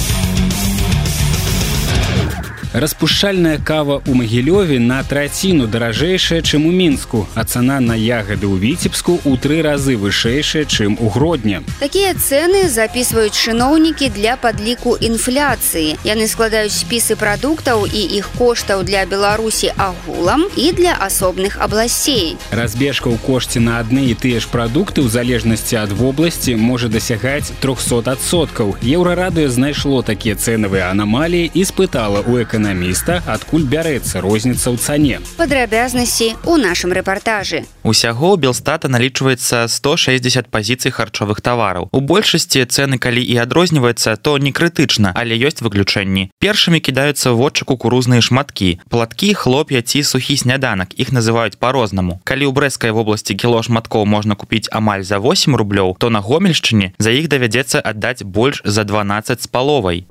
Распушчальная 2.76 3.56
кава 3.56 4.04
ў 4.04 4.12
магілёве 4.20 4.84
на 4.84 5.00
траціну 5.00 5.64
даражэйшая, 5.72 6.44
чым 6.44 6.68
у 6.68 6.72
мінску, 6.76 7.24
а 7.32 7.48
цана 7.48 7.80
на 7.80 7.96
ягады 7.96 8.52
ў 8.52 8.60
віцебску 8.60 9.16
ў 9.24 9.40
тры 9.40 9.64
разы 9.64 9.96
вышэйшая, 9.96 10.68
чым 10.68 11.00
у 11.00 11.08
гродня. 11.08 11.64
Такія 11.80 12.12
цэны 12.12 12.68
запісваюць 12.68 13.32
чыноўнікі 13.32 14.12
для 14.12 14.36
падліку 14.36 15.00
інфляцыі. 15.00 15.96
Яны 16.04 16.28
складаюць 16.28 16.76
спісы 16.76 17.16
прадуктаў 17.16 17.88
і 17.88 18.02
іх 18.20 18.28
коштаў 18.36 18.84
для 18.84 19.08
Беларусі 19.08 19.72
агулам 19.80 20.44
і 20.60 20.76
для 20.76 21.00
асобных 21.00 21.56
абласцей. 21.64 22.36
Разбежка 22.52 23.08
ў 23.08 23.16
кошце 23.24 23.64
на 23.64 23.80
адны 23.80 24.12
і 24.12 24.20
тыя 24.20 24.44
ж 24.44 24.52
прадукты 24.52 25.00
ў 25.00 25.08
залежнасці 25.08 25.80
ад 25.80 25.96
вобласці 25.96 26.60
можа 26.60 26.92
дасягаць 26.92 27.56
300соткаў. 27.64 28.76
Еўрарадыё 28.84 29.48
знайшло 29.48 30.04
такія 30.04 30.36
цэнавыя 30.36 30.92
анамаліі 30.92 31.48
і 31.56 31.64
спытала 31.64 32.20
ў 32.20 32.44
эканоміі 32.44 32.59
эканаміста 32.61 33.23
адкуль 33.25 33.65
бярэцца 33.65 34.21
розніца 34.21 34.69
ў 34.69 34.77
цане. 34.77 35.17
Падрабязнасці 35.41 36.37
у 36.45 36.61
нашым 36.61 36.93
рэпартажы. 36.93 37.65
Усяго 37.89 38.37
белстата 38.37 38.85
налічваецца 38.93 39.65
160 39.65 40.53
пазіцый 40.53 40.93
харчовых 40.93 41.41
тавараў. 41.41 41.89
У 41.89 42.01
большасці 42.05 42.69
цэны 42.69 43.01
калі 43.01 43.25
і 43.25 43.41
адрозніваецца 43.41 44.21
то 44.21 44.37
не 44.37 44.53
крытычна 44.53 45.17
але 45.17 45.41
ёсць 45.41 45.65
выключэнні. 45.65 46.29
Першымі 46.37 46.85
кідаюцца 46.85 47.33
вочы 47.33 47.65
кукурузныя 47.65 48.21
шматкі. 48.21 48.85
Платкі 48.93 49.33
хлоп'я 49.33 49.81
ці 49.81 50.05
сухі 50.05 50.37
сняданак 50.37 50.93
іх 51.01 51.17
называюць 51.17 51.57
по-рознаму 51.57 52.21
калі 52.29 52.45
ў 52.45 52.53
брэскай 52.53 52.93
вобласці 52.93 53.41
кіло 53.41 53.65
шматкоў 53.65 54.05
можна 54.05 54.37
купіць 54.37 54.69
амаль 54.69 55.01
за 55.01 55.17
8 55.17 55.57
рублёў 55.57 55.97
то 55.97 56.13
на 56.13 56.21
гомельшчыне 56.21 56.93
за 57.01 57.11
іх 57.17 57.33
давядзецца 57.33 57.81
аддаць 57.81 58.21
больш 58.21 58.61
за 58.69 58.85
12 58.85 59.41
з 59.41 59.47
паловай 59.49 60.05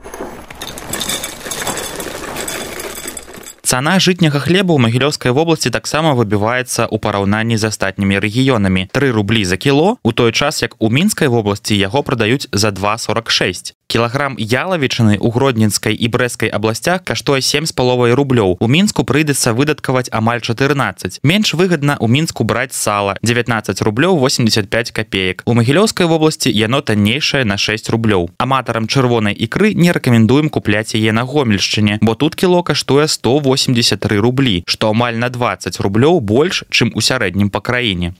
Цана 3.68 3.96
жытняга 3.96 4.40
хлеба 4.44 4.76
ў 4.76 4.80
магілёўскай 4.84 5.32
вобласці 5.32 5.72
таксама 5.72 6.12
выбіваецца 6.12 6.84
ў 6.84 6.96
параўнанні 7.00 7.56
з 7.56 7.72
астатнімі 7.72 8.20
рэгіёнамі. 8.20 8.92
Тры 8.92 9.08
рублі 9.08 9.44
за 9.48 9.56
кіло, 9.56 9.96
у 10.04 10.12
той 10.12 10.32
час 10.36 10.60
як 10.60 10.76
у 10.78 10.92
мінскай 10.92 11.32
вобласці 11.32 11.72
яго 11.72 12.04
прадаюць 12.04 12.46
за 12.52 12.70
246 12.70 13.74
кілаграм 13.86 14.34
ялавічыны 14.40 15.20
ў 15.20 15.28
гродненскай 15.30 15.94
і 15.94 16.08
брэскай 16.08 16.48
абласцях 16.48 17.04
каштуе 17.04 17.38
7 17.38 17.68
з 17.68 17.72
паловай 17.76 18.16
рублёў 18.16 18.56
у 18.58 18.66
мінску 18.66 19.04
прыйдецца 19.04 19.52
выдаткаваць 19.52 20.08
амаль 20.10 20.40
14 20.40 21.20
менш 21.22 21.54
выгадна 21.54 21.94
ў 22.00 22.08
мінску 22.08 22.42
браць 22.42 22.74
сала 22.74 23.14
19 23.22 23.70
рублёў 23.86 24.18
85 24.18 24.90
копеек 24.90 25.44
у 25.46 25.54
магілёўскай 25.54 26.08
вобласці 26.10 26.50
яно 26.50 26.80
таннейшае 26.80 27.44
на 27.44 27.54
6 27.54 27.92
рублёў 27.94 28.34
аматарам 28.40 28.88
чырвонай 28.88 29.36
ікры 29.36 29.74
не 29.78 29.92
рэкамендуем 29.92 30.48
купляць 30.48 30.96
яе 30.96 31.12
на 31.12 31.22
гомельшчыне 31.22 32.00
бо 32.00 32.18
тут 32.18 32.34
кіло 32.34 32.64
каштуе 32.64 33.06
183 33.58 34.20
рублі 34.20 34.62
што 34.70 34.90
амаль 34.94 35.18
на 35.18 35.28
20 35.28 35.80
рублёў 35.86 36.20
больш 36.20 36.62
чым 36.70 36.94
у 36.94 37.02
сярэднім 37.02 37.50
па 37.50 37.60
краіне 37.60 38.14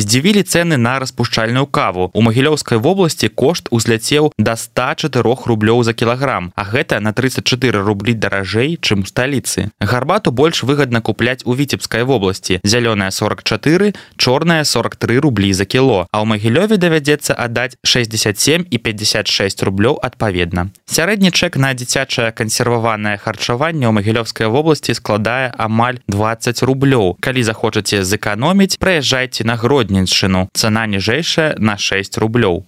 Здзівілі 0.00 0.42
цэны 0.42 0.76
на 0.76 0.98
распушчальную 0.98 1.66
каву. 1.66 2.10
У 2.14 2.22
магілёўскай 2.22 2.78
вобласці 2.78 3.28
кошт 3.28 3.68
узляцеў 3.70 4.32
да 4.38 4.56
104 4.56 5.20
рублёў 5.44 5.84
за 5.84 5.92
кілаграм 5.92 6.52
а 6.56 6.64
гэта 6.64 7.00
на 7.00 7.12
34 7.12 7.82
рублі 7.82 8.14
даражэй 8.14 8.78
чым 8.80 9.02
у 9.02 9.06
сталіцы. 9.06 9.70
Гарбату 9.80 10.30
больш 10.30 10.62
выгадна 10.62 11.00
купляць 11.00 11.42
у 11.44 11.54
віцебскай 11.54 12.02
вобласці. 12.02 12.60
Зялёная 12.64 13.10
44 13.10 13.92
чорная 14.16 14.64
43 14.64 15.18
рублі 15.18 15.52
за 15.52 15.64
кіло. 15.64 16.06
А 16.12 16.22
ў 16.22 16.24
магілёве 16.24 16.76
давядзецца 16.76 17.34
аддаць 17.34 17.76
67 17.84 18.66
і 18.70 18.78
56 18.78 19.62
рублёў 19.62 19.98
адпаведна. 20.02 20.70
Сярэдні 20.86 21.30
чэк 21.30 21.56
на 21.56 21.74
дзіцячае 21.74 22.32
кансерваванае 22.32 23.16
харчаванне 23.18 23.86
ў 23.88 23.92
магілёвскай 23.92 24.46
вобласці 24.46 24.94
складае 24.94 25.52
амаль 25.58 25.98
20 26.08 26.62
рублёў. 26.62 27.16
Калі 27.20 27.42
захочаце 27.42 28.04
зэканоміць 28.04 28.78
прыязджайце 28.78 29.44
на 29.44 29.56
гродненшчыну 29.81 30.47
цана 30.53 30.85
ніжэйшая 30.93 31.55
на 31.57 31.77
6 31.77 32.17
рублёў 32.23 32.63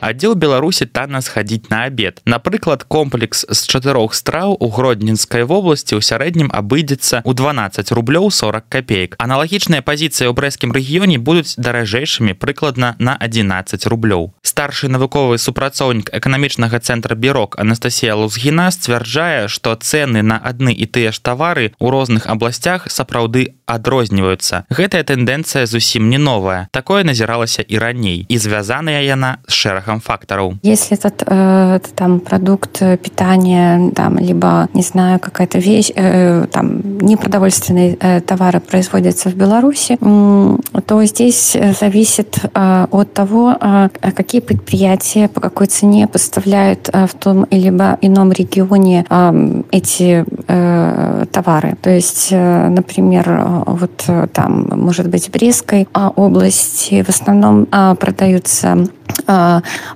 А 0.00 0.14
дзе 0.14 0.30
ў 0.30 0.38
беларусі 0.38 0.86
танна 0.86 1.18
схадзіць 1.18 1.74
на 1.74 1.90
абед? 1.90 2.22
Напрыклад 2.22 2.86
комплекс 2.86 3.42
з 3.42 3.60
чатырох 3.66 4.14
страў 4.14 4.54
у 4.62 4.70
гродненскай 4.70 5.42
вобласці 5.42 5.98
ў 5.98 6.02
сярэднім 6.06 6.54
абыдзецца 6.54 7.26
ў 7.26 7.32
12 7.34 7.90
рублёў 7.98 8.30
40 8.30 8.70
копеек 8.70 9.18
аналагічныя 9.18 9.82
пазіцыі 9.82 10.30
ў 10.30 10.34
брэскім 10.38 10.70
рэгіёне 10.70 11.18
будуць 11.18 11.58
даражэйшымі 11.58 12.38
прыкладна 12.38 12.94
на 13.02 13.18
11 13.18 13.90
рублёў. 13.90 14.30
Старшы 14.46 14.86
навуковы 14.86 15.34
супрацоўнік 15.42 16.14
эканамічнага 16.14 16.78
цэнтра 16.78 17.18
бюрок 17.18 17.58
Анастасія 17.58 18.14
лузгіна 18.14 18.70
сцвярджае 18.70 19.50
што 19.50 19.74
цэны 19.74 20.22
на 20.22 20.38
адны 20.38 20.70
і 20.70 20.86
тыя 20.86 21.10
ж 21.10 21.18
тавары 21.18 21.74
ў 21.82 21.86
розных 21.90 22.30
абласцях 22.30 22.86
сапраўды 22.86 23.58
адрозніваюцца. 23.66 24.64
Гэтая 24.70 25.02
тэндэнцыя 25.02 25.66
зусім 25.66 26.08
не 26.08 26.22
новая. 26.22 26.70
Такое 26.70 27.04
назіралася 27.04 27.66
і 27.66 27.76
раней. 27.78 28.24
І 28.28 28.38
звязаная 28.38 29.02
яна 29.02 29.42
з 29.46 29.52
шэрагам 29.52 29.87
шэрагам 29.88 30.00
фактараў 30.00 30.58
если 30.62 30.96
этот 30.96 31.22
э, 31.26 31.80
там 31.96 32.20
продукт 32.20 32.78
питания 33.02 33.90
там 33.94 34.18
либо 34.18 34.68
не 34.74 34.82
знаю 34.82 35.18
какая-то 35.18 35.58
вещь 35.58 35.90
э, 35.94 36.46
там 36.52 36.98
непродовольственные 36.98 37.96
э, 38.00 38.20
товары 38.20 38.60
производятся 38.60 39.30
в 39.30 39.34
беларуси 39.34 39.98
э, 40.00 40.80
то 40.86 41.04
здесь 41.04 41.56
зависит 41.80 42.38
э, 42.54 42.86
от 42.90 43.14
того 43.14 43.56
э, 43.60 43.88
какие 44.14 44.40
предприятия 44.40 45.28
по 45.28 45.40
какой 45.40 45.66
цене 45.66 46.06
поставляют 46.06 46.90
э, 46.92 47.06
в 47.06 47.14
том 47.14 47.46
либо 47.50 47.98
ином 48.02 48.32
регионе 48.32 49.04
э, 49.08 49.62
эти 49.70 50.24
э, 50.48 51.26
товары 51.30 51.76
то 51.80 51.90
есть 51.90 52.28
э, 52.30 52.68
например 52.68 53.62
вот 53.66 54.04
там 54.32 54.68
может 54.72 55.08
быть 55.08 55.30
брестской 55.30 55.86
области 55.92 57.02
в 57.02 57.08
основном 57.08 57.66
э, 57.70 57.94
продаются 57.98 58.88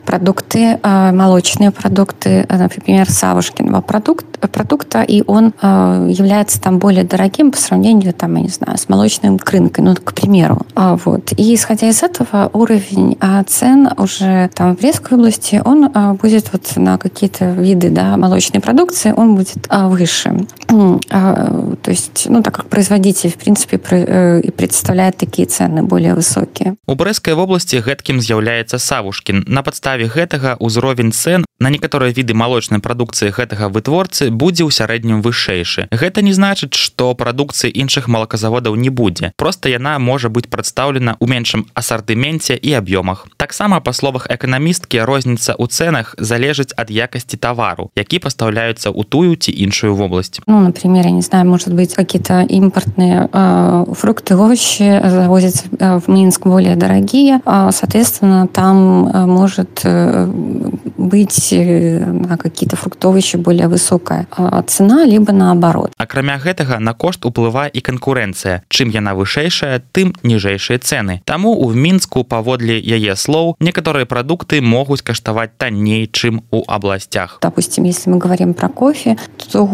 продукты, 0.05 0.79
молочные 0.83 1.71
продукты, 1.71 2.47
например, 2.51 3.11
Савушкиного 3.11 3.81
продукт, 3.81 4.27
продукта, 4.51 5.03
и 5.03 5.23
он 5.27 5.55
является 5.63 6.61
там 6.61 6.79
более 6.79 7.05
дорогим 7.05 7.51
по 7.51 7.57
сравнению, 7.57 8.13
там, 8.13 8.35
я 8.37 8.43
не 8.43 8.49
знаю, 8.49 8.77
с 8.77 8.89
молочным 8.89 9.39
рынком, 9.47 9.85
ну, 9.87 9.95
к 9.95 10.13
примеру. 10.13 10.67
Вот. 10.75 11.33
И 11.37 11.55
исходя 11.55 11.89
из 11.89 12.03
этого, 12.03 12.51
уровень 12.53 13.17
цен 13.47 13.89
уже 13.97 14.51
там 14.55 14.77
в 14.77 14.81
Брестской 14.81 15.17
области, 15.17 15.63
он 15.65 15.91
будет 16.17 16.53
вот 16.53 16.77
на 16.77 16.99
какие-то 16.99 17.47
виды 17.53 17.91
да, 17.91 18.17
молочной 18.17 18.61
продукции, 18.61 19.15
он 19.17 19.37
будет 19.37 19.67
выше. 19.71 20.42
То 20.69 21.91
есть, 21.91 22.27
ну, 22.29 22.43
так 22.43 22.55
как 22.55 22.67
производитель, 22.67 23.31
в 23.31 23.37
принципе, 23.37 23.81
э, 23.91 24.41
и 24.41 24.51
представляет 24.51 25.17
такие 25.17 25.47
цены 25.47 25.83
более 25.83 26.15
высокие. 26.15 26.77
У 26.87 26.95
Брестской 26.95 27.35
области 27.35 27.77
гэткім 27.77 28.21
з'яўляецца 28.21 28.79
Савушкін. 28.79 29.45
На 29.47 29.63
падставе 29.63 30.07
гэтага 30.07 30.57
ўзровень 30.61 31.13
цен 31.13 31.45
на 31.63 31.71
некаторыя 31.71 32.11
віды 32.11 32.35
малочнай 32.35 32.83
прадукцыі 32.83 33.31
гэтага 33.31 33.71
вытворцы 33.71 34.35
будзе 34.35 34.67
ў 34.67 34.75
сярэднім 34.75 35.23
вышэйшы 35.23 35.87
гэта 35.95 36.25
не 36.27 36.35
значыць 36.35 36.75
што 36.75 37.15
прадукцыі 37.15 37.71
іншых 37.71 38.11
малаказаводаў 38.11 38.75
не 38.75 38.91
будзе 38.91 39.31
просто 39.39 39.71
яна 39.71 39.95
можа 40.03 40.27
быць 40.27 40.51
прадстаўлена 40.51 41.15
ў 41.23 41.27
меншым 41.31 41.63
асартыменце 41.79 42.59
і 42.59 42.75
аб'ёмах 42.83 43.31
таксама 43.39 43.79
па 43.79 43.95
словах 43.95 44.27
эканамісткі 44.27 45.07
розніца 45.07 45.55
ў 45.55 45.71
цэнах 45.71 46.19
залежыць 46.19 46.75
ад 46.75 46.91
якасці 46.91 47.39
тавару 47.39 47.95
які 47.95 48.19
пастаўляюцца 48.19 48.91
ў 48.91 49.07
тую 49.07 49.39
ці 49.39 49.55
іншую 49.55 49.95
вобласць 49.95 50.32
ну 50.46 50.60
например 50.60 51.06
я 51.06 51.12
не 51.12 51.22
знаю 51.22 51.48
может 51.48 51.74
быть 51.74 51.94
какие-то 51.94 52.42
импортные 52.42 53.30
э, 53.32 53.86
фрукты 53.94 54.36
овощи 54.36 55.02
завозятся 55.04 55.64
в 55.80 56.08
минск 56.08 56.46
более 56.46 56.76
дорогие 56.76 57.42
соответственно 57.72 58.48
там 58.48 59.10
может 59.28 59.86
быть 60.98 61.50
на 61.52 62.38
какие-то 62.38 62.76
фруктовища 62.76 63.38
более 63.38 63.68
высокая 63.68 64.28
цена 64.68 65.06
либо 65.06 65.32
наоборот 65.32 65.92
акрамя 65.98 66.38
гэтага 66.38 66.80
на 66.80 66.94
кошт 66.94 67.26
уплывае 67.26 67.70
і 67.74 67.82
канкурэнцыя 67.82 68.64
чым 68.70 68.90
яна 68.90 69.14
вышэйшая 69.16 69.82
тым 69.92 70.14
ніжэйшыя 70.24 70.80
цены 70.80 71.22
таму 71.26 71.54
у 71.54 71.72
мінску 71.72 72.24
паводле 72.24 72.80
яе 72.80 73.16
слоў 73.16 73.56
некаторыя 73.60 74.06
прадукты 74.06 74.62
могуць 74.62 75.02
каштаваць 75.02 75.52
танней 75.58 76.08
чым 76.12 76.44
у 76.52 76.64
областях 76.68 77.40
допустим 77.42 77.84
если 77.84 78.10
мы 78.10 78.18
говорим 78.18 78.54
про 78.54 78.70
кофе 78.70 79.18
то 79.52 79.66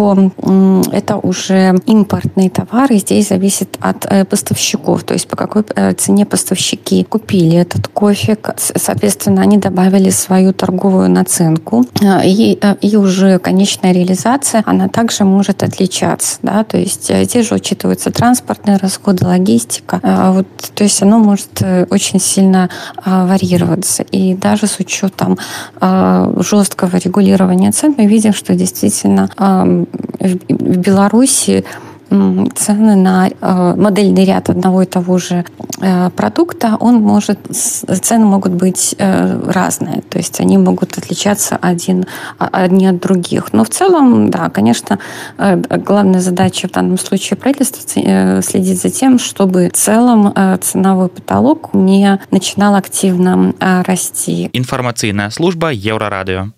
это 0.92 1.16
уже 1.16 1.78
импортные 1.86 2.50
товары 2.50 2.98
здесь 2.98 3.28
зависит 3.28 3.76
от 3.80 4.06
э, 4.06 4.24
поставщиков 4.24 5.04
то 5.04 5.14
есть 5.14 5.28
по 5.28 5.36
какой 5.36 5.64
э, 5.74 5.92
цене 5.92 6.26
поставщики 6.26 7.04
купили 7.04 7.56
этот 7.58 7.88
кофе 7.88 8.36
соответственно 8.56 9.42
они 9.42 9.58
добавили 9.58 10.10
свою 10.10 10.52
торговую 10.52 11.10
наценку. 11.10 11.86
А, 12.02 12.22
и, 12.24 12.58
и 12.80 12.96
уже 12.96 13.38
конечная 13.38 13.92
реализация, 13.92 14.62
она 14.66 14.88
также 14.88 15.24
может 15.24 15.62
отличаться. 15.62 16.38
Да? 16.42 16.64
То 16.64 16.76
есть 16.76 17.10
э, 17.10 17.24
здесь 17.24 17.48
же 17.48 17.54
учитываются 17.54 18.10
транспортные 18.10 18.76
расходы, 18.76 19.24
логистика. 19.26 20.00
А, 20.02 20.32
вот, 20.32 20.46
то 20.74 20.84
есть 20.84 21.02
оно 21.02 21.18
может 21.18 21.62
э, 21.62 21.86
очень 21.90 22.20
сильно 22.20 22.68
варьироваться. 23.04 24.02
И 24.02 24.34
даже 24.34 24.66
с 24.66 24.78
учетом 24.78 25.38
жесткого 25.80 26.96
регулирования 26.96 27.72
цен 27.72 27.94
мы 27.96 28.06
видим, 28.06 28.32
что 28.32 28.54
действительно 28.54 29.30
в 29.38 30.37
Беларуси 30.48 31.64
цены 32.08 32.96
на 32.96 33.28
э, 33.28 33.74
модельный 33.76 34.24
ряд 34.24 34.48
одного 34.48 34.82
и 34.82 34.86
того 34.86 35.18
же 35.18 35.44
э, 35.80 36.10
продукта, 36.10 36.76
он 36.80 37.02
может, 37.02 37.38
цены 37.50 38.24
могут 38.24 38.52
быть 38.52 38.94
э, 38.98 39.40
разные, 39.46 40.00
то 40.02 40.18
есть 40.18 40.40
они 40.40 40.56
могут 40.56 40.96
отличаться 40.96 41.58
один, 41.60 42.06
одни 42.38 42.86
от 42.86 43.00
других. 43.00 43.52
Но 43.52 43.64
в 43.64 43.68
целом, 43.68 44.30
да, 44.30 44.48
конечно, 44.48 44.98
главная 45.38 46.20
задача 46.20 46.68
в 46.68 46.72
данном 46.72 46.98
случае 46.98 47.36
правительства 47.36 48.02
следить 48.42 48.80
за 48.80 48.90
тем, 48.90 49.18
чтобы 49.18 49.68
в 49.68 49.76
целом 49.76 50.34
ценовой 50.60 51.08
потолок 51.08 51.70
не 51.74 52.20
начинал 52.30 52.74
активно 52.74 53.54
расти. 53.60 54.50
Информационная 54.52 55.30
служба 55.30 55.70
Еврорадио. 55.70 56.48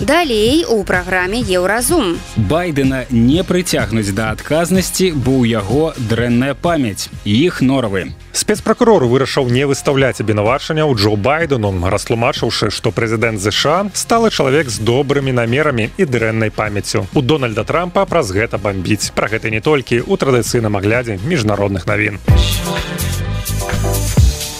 Далей 0.00 0.64
у 0.64 0.82
праграме 0.82 1.40
еўразум. 1.40 2.16
Байдена 2.36 3.04
не 3.10 3.44
прыцягнуць 3.44 4.08
да 4.16 4.30
адказнасці, 4.32 5.12
бо 5.12 5.44
ў 5.44 5.60
яго 5.60 5.92
дрэнная 6.00 6.56
памяць. 6.56 7.12
іх 7.28 7.60
норавы. 7.60 8.16
Спецпракурор 8.32 9.04
вырашыў 9.04 9.52
не 9.52 9.68
выстаўляць 9.68 10.24
абвінавачання 10.24 10.88
ў 10.88 10.96
Джо 10.96 11.20
Байдену, 11.20 11.76
растлумачыўшы, 11.84 12.72
што 12.72 12.96
прэзідэнт 12.96 13.44
ЗША 13.44 13.92
сталы 13.92 14.32
чалавек 14.32 14.72
з 14.72 14.80
добрымі 14.80 15.36
намерамі 15.36 15.90
і 16.00 16.04
дрэннай 16.08 16.48
памяццю. 16.48 17.04
У 17.12 17.20
Дональда 17.20 17.64
Трампа 17.68 18.06
праз 18.08 18.32
гэта 18.32 18.56
бамбіць. 18.56 19.12
Пра 19.12 19.28
гэта 19.28 19.52
не 19.52 19.60
толькі 19.60 20.00
ў 20.00 20.16
традыцыйным 20.16 20.80
аглядзе 20.80 21.20
міжнародных 21.28 21.84
навін. 21.84 22.16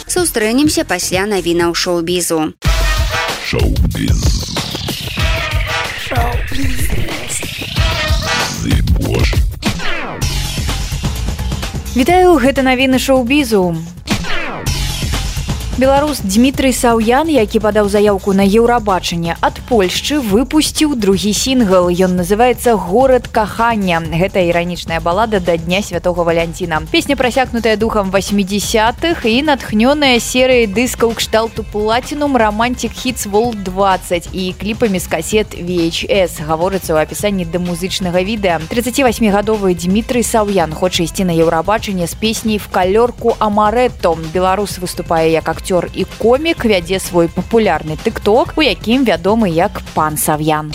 Сустрэнемся 0.04 0.84
пасля 0.84 1.24
навінаў 1.24 1.72
шоу-бізу. 1.72 2.52
Шоу-біз. 3.48 4.49
Вітаю 11.96 12.36
гэта 12.40 12.62
навіны 12.62 12.98
шоу-бізу 12.98 13.76
беларус 15.77 16.21
дмітрый 16.23 16.71
саўян 16.71 17.27
які 17.27 17.59
падаў 17.59 17.89
заявку 17.91 18.31
на 18.31 18.47
еўрабачанне 18.47 19.35
ад 19.43 19.59
польшчы 19.67 20.23
выпусціў 20.23 20.95
другі 20.95 21.33
сінгл 21.35 21.91
ён 21.91 22.15
называется 22.15 22.79
город 22.79 23.27
кахання 23.27 23.99
гэта 23.99 24.39
іранічная 24.39 25.01
балада 25.03 25.43
да 25.43 25.57
дня 25.57 25.83
святого 25.83 26.23
валянціна 26.23 26.79
песня 26.91 27.17
прасякнутая 27.19 27.75
духам 27.75 28.07
80-х 28.07 29.27
і 29.27 29.43
натхнёная 29.43 30.15
серыяй 30.23 30.71
дыскаў 30.71 31.11
кшталту 31.11 31.67
платінум 31.67 32.37
романтик 32.37 32.95
хитс 32.95 33.25
вол 33.25 33.51
20 33.51 34.29
і 34.31 34.55
кліпамі 34.55 34.99
з 35.03 35.07
касет 35.11 35.59
vhs 35.59 36.39
гаворыцца 36.39 36.95
ў 36.95 37.03
апісанні 37.03 37.51
да 37.51 37.59
музычнага 37.59 38.23
відэа 38.23 38.63
38гадовы 38.71 39.75
дмітрый 39.75 40.23
саўян 40.23 40.71
хоча 40.71 41.03
ісці 41.03 41.27
на 41.27 41.35
еўрабачанне 41.35 42.07
з 42.07 42.15
песняй 42.15 42.63
в 42.63 42.71
калёрку 42.71 43.35
амаретто 43.43 44.15
беларус 44.31 44.79
выступае 44.79 45.35
як 45.35 45.43
акцёр 45.49 45.65
актор 45.69 45.89
і 45.93 46.05
комік 46.17 46.65
вядзе 46.65 46.99
свой 46.99 47.27
папулярны 47.27 47.97
тыкток 48.01 48.53
у 48.57 48.65
якім 48.65 49.05
вядомы 49.05 49.49
як 49.53 49.81
пан 49.93 50.17
сав'ян 50.17 50.73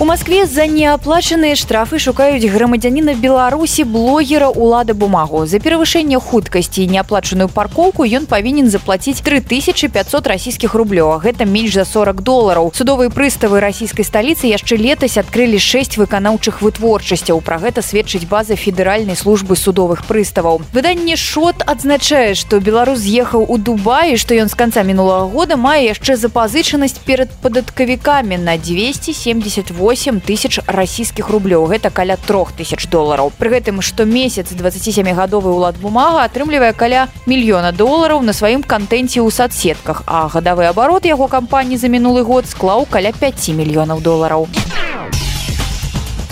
У 0.00 0.04
Маскве 0.04 0.44
за 0.44 0.66
неаплачаныя 0.66 1.54
штрафы 1.54 2.00
шукаюць 2.02 2.44
грамадзяніна 2.50 3.14
Беларусі 3.14 3.84
блогера 3.86 4.48
улада 4.50 4.92
бумагу. 4.92 5.46
За 5.46 5.60
перавышэнне 5.62 6.18
хуткасці 6.18 6.84
неаплачаную 6.90 7.46
паркоўку 7.48 8.02
ён 8.02 8.26
павінен 8.26 8.66
заплаціць 8.68 9.22
3500 9.22 10.26
расійскіх 10.26 10.74
рублёў. 10.74 11.22
Гэта 11.22 11.46
менш 11.46 11.78
за 11.78 11.84
40 11.86 12.20
долараў. 12.26 12.72
Судовыя 12.74 13.08
прыставы 13.08 13.62
расійскай 13.62 14.04
сталіцы 14.04 14.50
яшчэ 14.50 14.76
летась 14.76 15.14
адкрылі 15.16 15.62
6 15.62 15.96
выканаўчых 15.96 16.58
вытворчасцяў. 16.60 17.38
Пра 17.40 17.62
гэта 17.62 17.80
сведчыць 17.80 18.26
база 18.26 18.58
федэральнай 18.58 19.14
службы 19.14 19.54
судовых 19.54 20.04
прыставаў. 20.10 20.60
Выданне 20.74 21.14
шот 21.14 21.62
адзначае, 21.62 22.34
што 22.34 22.58
беларус 22.58 22.98
з'ехаў 22.98 23.46
у 23.46 23.56
Дубаі, 23.62 24.18
што 24.18 24.34
ён 24.34 24.50
з 24.50 24.58
канца 24.58 24.82
мінулага 24.82 25.30
года 25.30 25.56
мае 25.56 25.86
яшчэ 25.94 26.18
запазычанасць 26.18 26.98
перад 27.06 27.30
падаткавікамі 27.40 28.42
на 28.42 28.58
278 28.58 29.84
8 29.88 30.20
тысяч 30.20 30.60
расійскіх 30.66 31.28
рублёў 31.30 31.66
гэта 31.70 31.90
каля 31.90 32.16
трох 32.16 32.52
тысяч 32.52 32.88
долараў 32.90 33.32
пры 33.38 33.54
гэтым 33.56 33.80
штомесяц 33.80 34.52
27гадовы 34.52 35.54
ўлад 35.54 35.78
бумага 35.78 36.24
атрымлівае 36.24 36.72
каля 36.72 37.08
мільёна 37.24 37.72
долараў 37.72 38.20
на 38.26 38.32
сваім 38.32 38.62
кантэнце 38.62 39.20
ў 39.20 39.30
соцсетках 39.30 40.02
а 40.06 40.28
гадавы 40.28 40.66
абарот 40.68 41.06
яго 41.06 41.28
кампаніі 41.28 41.78
за 41.78 41.88
мінулы 41.88 42.22
год 42.22 42.48
склаў 42.48 42.88
каля 42.90 43.12
5 43.12 43.54
мільёнаў 43.54 44.00
долараў 44.00 44.48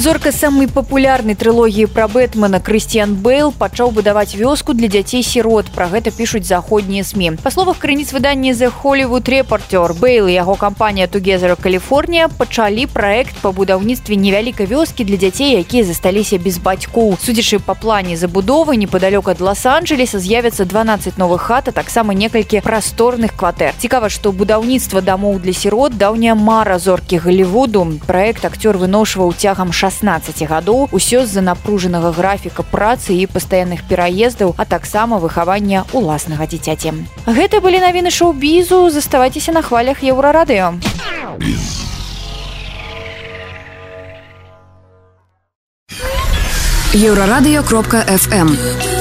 зорка 0.06 0.32
самай 0.32 0.66
папулярнай 0.66 1.36
трылогіі 1.38 1.86
пра 1.86 2.08
бэтмена 2.10 2.58
крысціян 2.58 3.14
бейл 3.22 3.52
пачаў 3.54 3.92
будаваць 3.94 4.34
вёску 4.34 4.74
для 4.74 4.88
дзяцей 4.90 5.22
сірот 5.22 5.70
пра 5.70 5.86
гэта 5.86 6.10
пішуць 6.10 6.42
заходнія 6.42 7.04
сМ 7.06 7.38
па 7.38 7.52
словах 7.54 7.78
крыніц 7.78 8.10
выдання 8.10 8.50
за 8.50 8.70
холлівуд 8.70 9.30
рэпартёр 9.30 9.94
бейл 9.94 10.26
і 10.26 10.34
яго 10.34 10.56
кампанія 10.58 11.06
тугезера 11.06 11.54
каліфорнія 11.54 12.26
пачалі 12.26 12.86
праект 12.90 13.38
па 13.42 13.52
будаўніцтве 13.52 14.18
невялікай 14.18 14.66
вёскі 14.66 15.06
для 15.06 15.16
дзяцей 15.22 15.54
якія 15.62 15.84
засталіся 15.86 16.42
без 16.42 16.58
бацькоў 16.58 17.14
судзячы 17.22 17.62
па 17.62 17.78
плане 17.78 18.18
забудовы 18.18 18.74
непадалёк 18.74 19.30
ад 19.30 19.40
лас-анджелеса 19.40 20.18
з'явяцца 20.18 20.66
12 20.66 21.14
новых 21.14 21.46
хат 21.46 21.68
а 21.68 21.72
таксама 21.72 22.10
некалькі 22.10 22.58
прасторных 22.66 23.38
кватэр 23.38 23.78
цікава 23.78 24.10
што 24.10 24.34
будаўніцтва 24.34 25.00
дамоў 25.00 25.38
для 25.38 25.54
сірот 25.54 25.94
даўняя 25.94 26.34
мара 26.34 26.82
зоркі 26.82 27.22
галівуду 27.22 27.86
праект 28.10 28.44
акцёр 28.44 28.82
выношваў 28.82 29.30
цягам 29.38 29.70
16 29.70 29.92
16 29.97 30.45
гадоў 30.45 30.89
усё 30.91 31.25
з-за 31.25 31.41
напружанага 31.41 32.11
графіка 32.11 32.61
працы 32.61 33.17
і 33.17 33.25
пастаянных 33.25 33.81
пераездаў 33.89 34.53
а 34.57 34.65
таксама 34.65 35.17
выхавання 35.17 35.85
уласнага 35.93 36.45
дзіцяці. 36.45 36.93
Гэта 37.25 37.61
былі 37.61 37.81
навіны 37.81 38.11
шоу-бізу. 38.13 38.89
Заставайцеся 38.89 39.51
на 39.51 39.61
хвалях 39.61 40.03
еўрарадыё. 40.03 40.77
Еўрарадыё 46.93 47.63
кропка 47.63 48.05
фм 48.05 48.96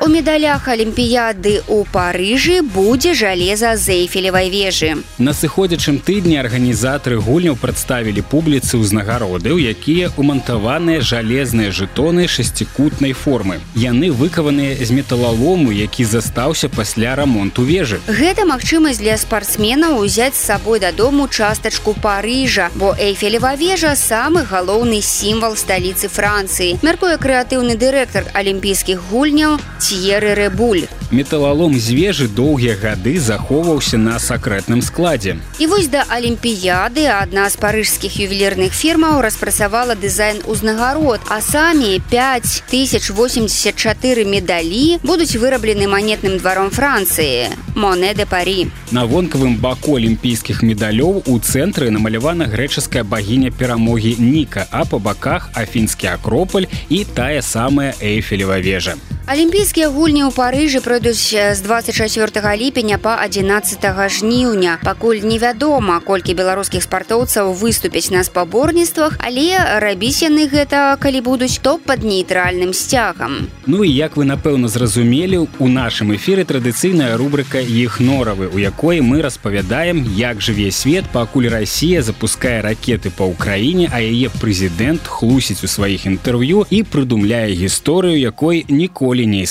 У 0.00 0.08
медалях 0.08 0.64
алімпіяды 0.64 1.60
ў 1.68 1.84
парыжы 1.92 2.62
будзе 2.64 3.12
жалеза 3.12 3.76
з 3.76 4.00
эйфелевай 4.00 4.48
вежы. 4.48 5.04
На 5.20 5.34
сыходзячым 5.36 6.00
тыдні 6.00 6.40
арганізатары 6.40 7.18
гульняў 7.20 7.58
прадставілі 7.60 8.24
публіцы 8.24 8.80
ўзнагароды, 8.80 9.52
у 9.52 9.60
якія 9.60 10.08
умантаваныя 10.16 11.04
жалезныя 11.04 11.68
жытоны 11.68 12.24
шасцікутнай 12.32 13.12
формы. 13.12 13.60
Яны 13.76 14.08
выкаваныя 14.08 14.72
з 14.80 14.88
металалому, 14.88 15.68
які 15.68 16.08
застаўся 16.08 16.72
пасля 16.72 17.12
рамонту 17.20 17.68
вежы. 17.68 18.00
Гэта 18.08 18.48
магчымасць 18.48 19.04
для 19.04 19.20
спартсменаў 19.20 20.00
узяць 20.00 20.40
з 20.40 20.48
сабой 20.48 20.80
дадому 20.80 21.28
частачку 21.28 21.92
парыжа, 21.92 22.72
бо 22.72 22.96
эйфелева 22.96 23.52
вежа 23.52 23.92
самы 24.00 24.48
галоўны 24.48 25.04
сімвал 25.04 25.60
сталіцы 25.60 26.08
Францыі. 26.08 26.80
Мяркуе 26.80 27.20
крэатыўны 27.20 27.76
дырэктар 27.76 28.32
алімпійскіх 28.32 28.96
гульняў 29.12 29.60
Тьеры 29.89 30.33
Рэбуль. 30.33 30.87
Металалом 31.11 31.79
з 31.79 31.91
вежы 31.93 32.27
доўгія 32.27 32.75
гады 32.81 33.19
захоўваўся 33.19 33.97
на 33.97 34.19
сакрэтным 34.19 34.81
складзе. 34.81 35.37
І 35.59 35.67
вось 35.67 35.87
да 35.87 36.03
алімпіяды 36.09 37.05
адна 37.05 37.49
з 37.49 37.55
парыжскіх 37.61 38.17
ювелірных 38.17 38.73
фірмаў 38.73 39.21
распрацавала 39.21 39.95
дызайн 39.95 40.41
узнагарод, 40.47 41.19
а 41.29 41.41
самі 41.41 42.01
5084 42.09 44.25
медалі 44.25 44.99
будуць 45.03 45.35
выраблены 45.37 45.87
манетным 45.87 46.37
дваром 46.41 46.71
Францыі. 46.71 47.49
Моне 47.75 48.13
де 48.13 48.25
Парі. 48.25 48.67
На 48.91 49.05
вонкавым 49.05 49.57
баку 49.61 49.95
алімпійскіх 49.99 50.63
медалёў 50.63 51.23
у 51.27 51.39
цэнтры 51.39 51.91
намалявана 51.91 52.45
грэчаская 52.49 53.03
багіня 53.03 53.51
перамогі 53.51 54.15
Ніка, 54.17 54.67
а 54.71 54.85
па 54.85 54.97
баках 54.97 55.49
афінскі 55.53 56.07
акропаль 56.07 56.65
і 56.89 57.05
тая 57.05 57.41
самая 57.41 57.93
эйфелева 58.01 58.59
вежа. 58.59 58.95
Алімпійскія 59.30 59.86
гульні 59.94 60.26
ў 60.26 60.34
парыжы 60.34 60.80
пройдуць 60.82 61.30
з 61.30 61.60
24 61.62 62.42
ліпеня 62.58 62.98
па 62.98 63.14
11 63.22 63.78
жніўня. 64.10 64.82
Пакуль 64.82 65.22
невядома, 65.22 66.00
колькі 66.02 66.34
беларускіх 66.34 66.82
спартоўцаў 66.82 67.54
выступяць 67.54 68.10
на 68.10 68.26
спаборніцтвах, 68.26 69.14
але 69.22 69.54
рабіць 69.78 70.26
яны 70.26 70.50
гэта, 70.50 70.98
калі 70.98 71.20
будуць 71.22 71.62
то 71.62 71.78
пад 71.78 72.02
нейтральным 72.02 72.74
сцягам. 72.74 73.46
Ну 73.70 73.86
і 73.86 73.90
як 73.94 74.18
вы 74.18 74.26
напэўна 74.26 74.66
зразумелі, 74.66 75.46
у 75.62 75.68
нашым 75.70 76.10
эфіры 76.10 76.42
традыцыйная 76.42 77.14
рубрыка 77.14 77.62
ехноравы, 77.62 78.50
у 78.50 78.58
якой 78.58 78.98
мы 78.98 79.22
распавядаем, 79.22 80.10
як 80.10 80.42
жыве 80.42 80.74
свет, 80.74 81.06
пакуль 81.14 81.46
Расія 81.46 82.02
запускае 82.02 82.66
ракеты 82.66 83.14
па 83.14 83.30
ўкраіне, 83.30 83.94
а 83.94 84.02
яе 84.02 84.26
прэзідэнт 84.42 85.06
хлусіць 85.06 85.62
у 85.62 85.70
сваіх 85.70 86.10
інтэрв'ю 86.10 86.66
і 86.66 86.82
прыдумляе 86.82 87.54
гісторыю, 87.54 88.18
якой 88.18 88.66
ніколі 88.66 89.19
не 89.26 89.44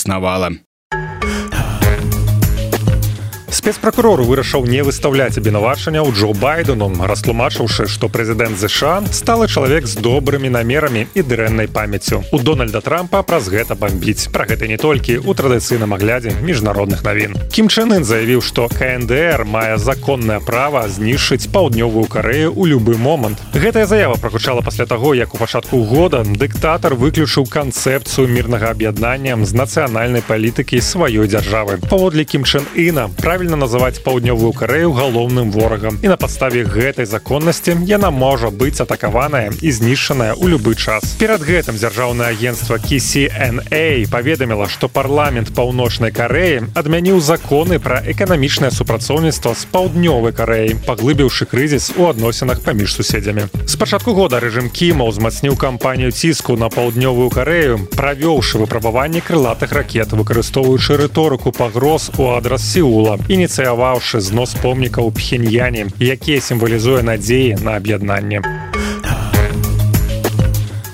існавала 3.59 3.59
спецпракурору 3.65 4.25
вырашыў 4.29 4.67
не 4.69 4.83
выстаўляць 4.85 5.39
абвінавачання 5.41 6.05
ў 6.05 6.13
Джо 6.13 6.37
байдену 6.37 6.91
растлумачыўшы 7.01 7.89
што 7.89 8.11
прэзідэнт 8.13 8.61
ЗША 8.61 9.09
сталы 9.09 9.49
чалавек 9.49 9.89
з 9.89 9.97
добрымі 10.05 10.53
намерамі 10.53 11.07
і 11.17 11.23
дрэннай 11.25 11.65
памяццю 11.73 12.21
у 12.29 12.39
дональда 12.45 12.85
трампа 12.85 13.23
праз 13.25 13.49
гэта 13.49 13.73
бомбіць 13.73 14.29
пра 14.29 14.45
гэта 14.45 14.69
не 14.69 14.77
толькі 14.77 15.17
у 15.25 15.33
традыцыйным 15.33 15.97
аглядзе 15.97 16.37
міжнародных 16.45 17.01
навін 17.09 17.41
кім 17.49 17.73
чынын 17.73 18.05
заявіў 18.05 18.45
што 18.45 18.69
кндр 18.69 19.49
мае 19.49 19.81
законнае 19.81 20.45
права 20.45 20.85
знішчыць 20.93 21.49
паўднёвую 21.49 22.05
карею 22.05 22.53
у 22.53 22.69
любы 22.69 23.01
момант 23.01 23.41
гэтая 23.57 23.87
заява 23.89 24.21
прагучала 24.21 24.61
пасля 24.61 24.85
таго 24.85 25.15
як 25.17 25.33
у 25.33 25.41
пачатку 25.41 25.81
года 25.89 26.21
дыктатар 26.21 27.01
выключыў 27.01 27.49
канцэпцыю 27.49 28.29
мірнага 28.29 28.77
аб'яднання 28.77 29.41
з 29.41 29.57
нацыянальнай 29.57 30.21
палітыкі 30.21 30.85
сваёй 30.85 31.33
дзяржавы 31.33 31.81
паводле 31.89 32.29
кім 32.29 32.45
чын 32.45 32.69
іна 32.77 33.09
правильно 33.17 33.48
правільна 33.49 33.57
называць 33.57 34.05
паўднёвую 34.05 34.53
карею 34.53 34.93
галоўным 34.93 35.49
ворагам 35.51 35.97
і 36.05 36.09
на 36.13 36.17
падставе 36.21 36.61
гэтай 36.69 37.07
законнасці 37.09 37.73
яна 37.89 38.11
можа 38.13 38.51
быць 38.53 38.85
атакаваная 38.85 39.49
і 39.65 39.71
знішчаная 39.73 40.37
ў 40.37 40.53
любы 40.53 40.77
час 40.77 41.17
перад 41.17 41.41
гэтым 41.41 41.81
дзяржаўнае 41.81 42.29
агенцтва 42.37 42.77
кCNA 42.85 44.13
паведаміла 44.13 44.69
што 44.69 44.93
парламент 44.93 45.55
паўночнай 45.57 46.13
кареі 46.13 46.69
адмяніў 46.77 47.25
законы 47.25 47.81
пра 47.81 48.03
эканамічнае 48.05 48.69
супрацоўніцтва 48.69 49.55
з 49.57 49.65
паўднёвай 49.73 50.37
кареі 50.37 50.77
паглыбіўшы 50.85 51.49
крызіс 51.49 51.97
у 51.97 52.13
адносінах 52.13 52.61
паміж 52.61 52.93
суседзямі 52.93 53.49
з 53.65 53.81
пачатку 53.81 54.13
года 54.13 54.37
рэжым 54.37 54.69
кіма 54.69 55.09
ўзмацніў 55.09 55.57
кампанію 55.57 56.13
ціску 56.13 56.61
на 56.61 56.69
паўднёвую 56.69 57.33
карею 57.33 57.89
правёўшы 57.97 58.61
выпрабаванне 58.61 59.25
крылатых 59.25 59.73
ракет 59.73 60.13
выкарыстоўваючы 60.13 61.01
рыторыку 61.01 61.57
пагроз 61.57 62.13
у 62.21 62.29
адрас 62.37 62.69
сеула 62.69 63.15
і 63.29 63.37
ініцыяваўшы 63.39 64.21
знос 64.21 64.55
помнікаў 64.63 65.11
пхеньяне 65.17 65.87
якія 66.01 66.41
сімвалізуе 66.41 67.03
надзеі 67.03 67.57
на 67.63 67.77
аб'яднанне 67.81 68.43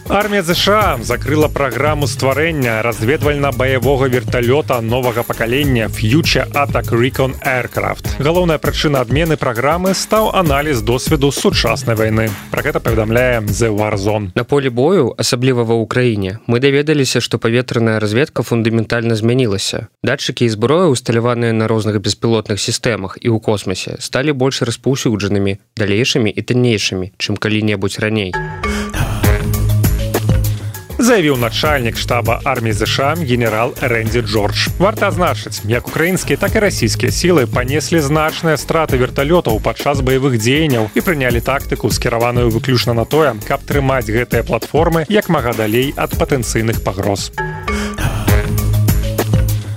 Армія 0.10 0.44
ЗША 0.44 1.00
закрыла 1.02 1.48
праграму 1.48 2.08
стварэння 2.08 2.82
разведвальна-баявога 2.82 4.08
верталёта 4.08 4.82
новага 4.82 5.24
пакалення 5.24 5.89
фьюча 5.89 6.48
атак 6.54 6.91
Recon 6.91 7.34
Aircraft. 7.41 8.20
Галоўная 8.20 8.58
прычына 8.58 9.02
адмены 9.02 9.38
праграмы 9.38 9.94
стаў 9.94 10.32
аналіз 10.36 10.82
досведу 10.82 11.32
сучаснай 11.32 11.96
вайны. 11.96 12.30
Пра 12.52 12.62
гэта 12.62 12.80
паведамляе 12.80 13.41
The 13.41 13.70
Warzone. 13.74 14.32
На 14.36 14.44
поле 14.44 14.70
бою, 14.70 15.13
асабліва 15.18 15.63
ва 15.63 15.76
ўкраіне, 15.82 16.39
мы 16.48 16.60
даведаліся, 16.60 17.20
што 17.20 17.38
паветраная 17.38 18.00
разведка 18.00 18.44
фундаментальна 18.44 19.15
змянілася. 19.15 19.88
Датчыкі 20.04 20.46
і 20.46 20.50
зброя, 20.50 20.88
усталяваныя 20.88 21.54
на 21.54 21.68
розных 21.68 22.00
беспілотных 22.00 22.62
сістэмах 22.62 23.18
і 23.22 23.34
ў 23.34 23.39
космосе, 23.41 23.98
сталі 24.00 24.38
больш 24.38 24.62
распаўсюджанымі, 24.62 25.58
далейшымі 25.78 26.30
і 26.30 26.41
таннейшымі, 26.41 27.12
чым 27.18 27.38
калі-небудзь 27.38 28.00
раней 28.00 28.34
заявіў 31.06 31.38
начальнік 31.38 31.98
штаба 31.98 32.39
арміі 32.44 32.74
ЗША 32.74 33.13
генерал 33.22 33.76
Рэндзі 33.78 34.26
Джордж. 34.26 34.74
Варта 34.80 35.13
азначыць, 35.13 35.62
як 35.70 35.88
украінскія, 35.88 36.38
так 36.38 36.56
і 36.56 36.65
расійскія 36.65 37.12
сілы 37.12 37.46
панеслі 37.46 38.02
значныя 38.02 38.58
страты 38.58 38.98
верталётаў 38.98 39.62
падчас 39.62 40.02
баявых 40.02 40.41
дзеянняў 40.41 40.89
і 40.98 41.06
прынялі 41.06 41.46
тактыку, 41.46 41.94
скіраваную 41.94 42.50
выключна 42.50 42.98
на 42.98 43.06
тое, 43.06 43.38
каб 43.46 43.62
трымаць 43.70 44.10
гэтыя 44.10 44.41
платформы 44.41 45.06
як 45.06 45.30
мага 45.30 45.54
далей 45.54 45.94
ад 45.94 46.18
патэнцыйных 46.18 46.82
пагроз. 46.82 47.30